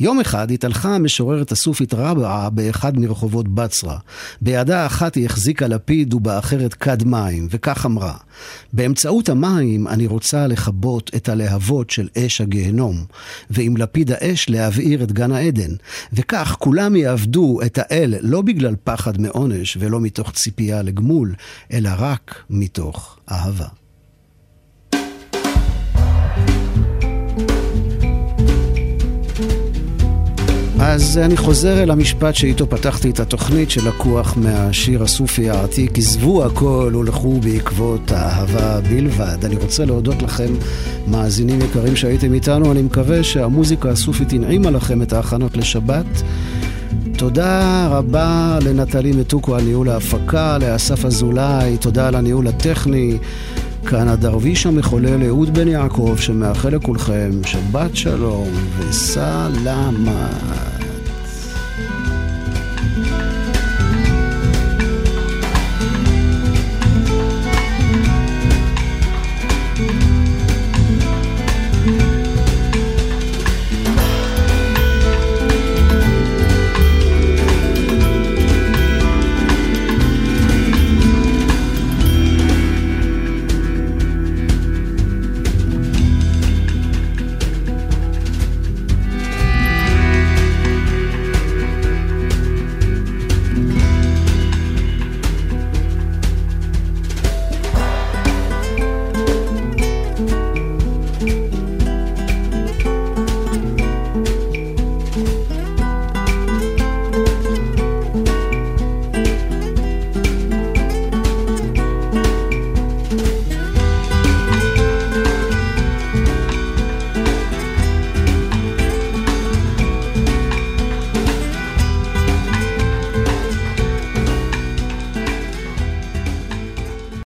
יום 0.00 0.20
אחד 0.20 0.50
התהלכה 0.50 0.94
המשוררת 0.94 1.52
הסופית 1.52 1.94
רבעה 1.94 2.50
באחד 2.50 2.98
מרחובות 2.98 3.48
בצרה. 3.48 3.98
בידה 4.40 4.82
האחת 4.82 5.14
היא 5.14 5.26
החזיקה 5.26 5.66
לפיד 5.66 6.14
ובאחרת 6.14 6.74
כד 6.74 7.04
מים, 7.04 7.48
וכך 7.50 7.86
אמרה: 7.86 8.14
באמצעות 8.72 9.28
המים 9.28 9.88
אני 9.88 10.06
רוצה 10.06 10.46
לכבות 10.46 11.10
את 11.16 11.28
הלהבות 11.28 11.90
של 11.90 12.08
אש 12.18 12.40
הגהנום, 12.40 13.04
ועם 13.50 13.76
לפיד 13.76 14.10
האש 14.12 14.50
להבעיר 14.50 15.02
את 15.02 15.12
גן 15.12 15.32
העדן. 15.32 15.70
וכך 16.12 16.56
כולם 16.58 16.96
יעבדו 16.96 17.58
את 17.66 17.78
האל 17.78 18.14
לא 18.20 18.42
בגלל 18.42 18.74
פחד 18.84 19.20
מעונש 19.20 19.76
ולא 19.80 20.00
מתוך 20.00 20.30
ציפייה 20.30 20.82
לגמול, 20.82 21.34
אלא 21.72 21.90
רק 21.98 22.42
מתוך 22.50 23.18
אהבה. 23.30 23.85
אז 30.96 31.18
אני 31.18 31.36
חוזר 31.36 31.82
אל 31.82 31.90
המשפט 31.90 32.34
שאיתו 32.34 32.70
פתחתי 32.70 33.10
את 33.10 33.20
התוכנית 33.20 33.70
שלקוח 33.70 34.36
מהשיר 34.36 35.02
הסופי 35.02 35.50
העתיק, 35.50 35.98
עזבו 35.98 36.44
הכל 36.44 36.92
ולכו 36.98 37.40
בעקבות 37.40 38.12
האהבה 38.12 38.80
בלבד. 38.80 39.44
אני 39.44 39.56
רוצה 39.56 39.84
להודות 39.84 40.22
לכם, 40.22 40.54
מאזינים 41.06 41.60
יקרים 41.60 41.96
שהייתם 41.96 42.34
איתנו, 42.34 42.72
אני 42.72 42.82
מקווה 42.82 43.22
שהמוזיקה 43.22 43.90
הסופית 43.90 44.32
הנעימה 44.32 44.70
לכם 44.70 45.02
את 45.02 45.12
ההכנות 45.12 45.56
לשבת. 45.56 46.22
תודה 47.16 47.86
רבה 47.90 48.58
לנטלי 48.64 49.12
מתוקו 49.12 49.56
על 49.56 49.62
ניהול 49.62 49.88
ההפקה, 49.88 50.58
לאסף 50.58 51.04
אזולאי, 51.04 51.76
תודה 51.76 52.08
על 52.08 52.14
הניהול 52.14 52.46
הטכני. 52.46 53.18
כאן 53.86 54.08
הדרוויש 54.08 54.66
המחולל 54.66 55.22
אהוד 55.26 55.54
בן 55.54 55.68
יעקב 55.68 56.14
שמאחל 56.18 56.68
לכולכם 56.68 57.30
שבת 57.44 57.96
שלום 57.96 58.48
וסלמה. 58.78 60.28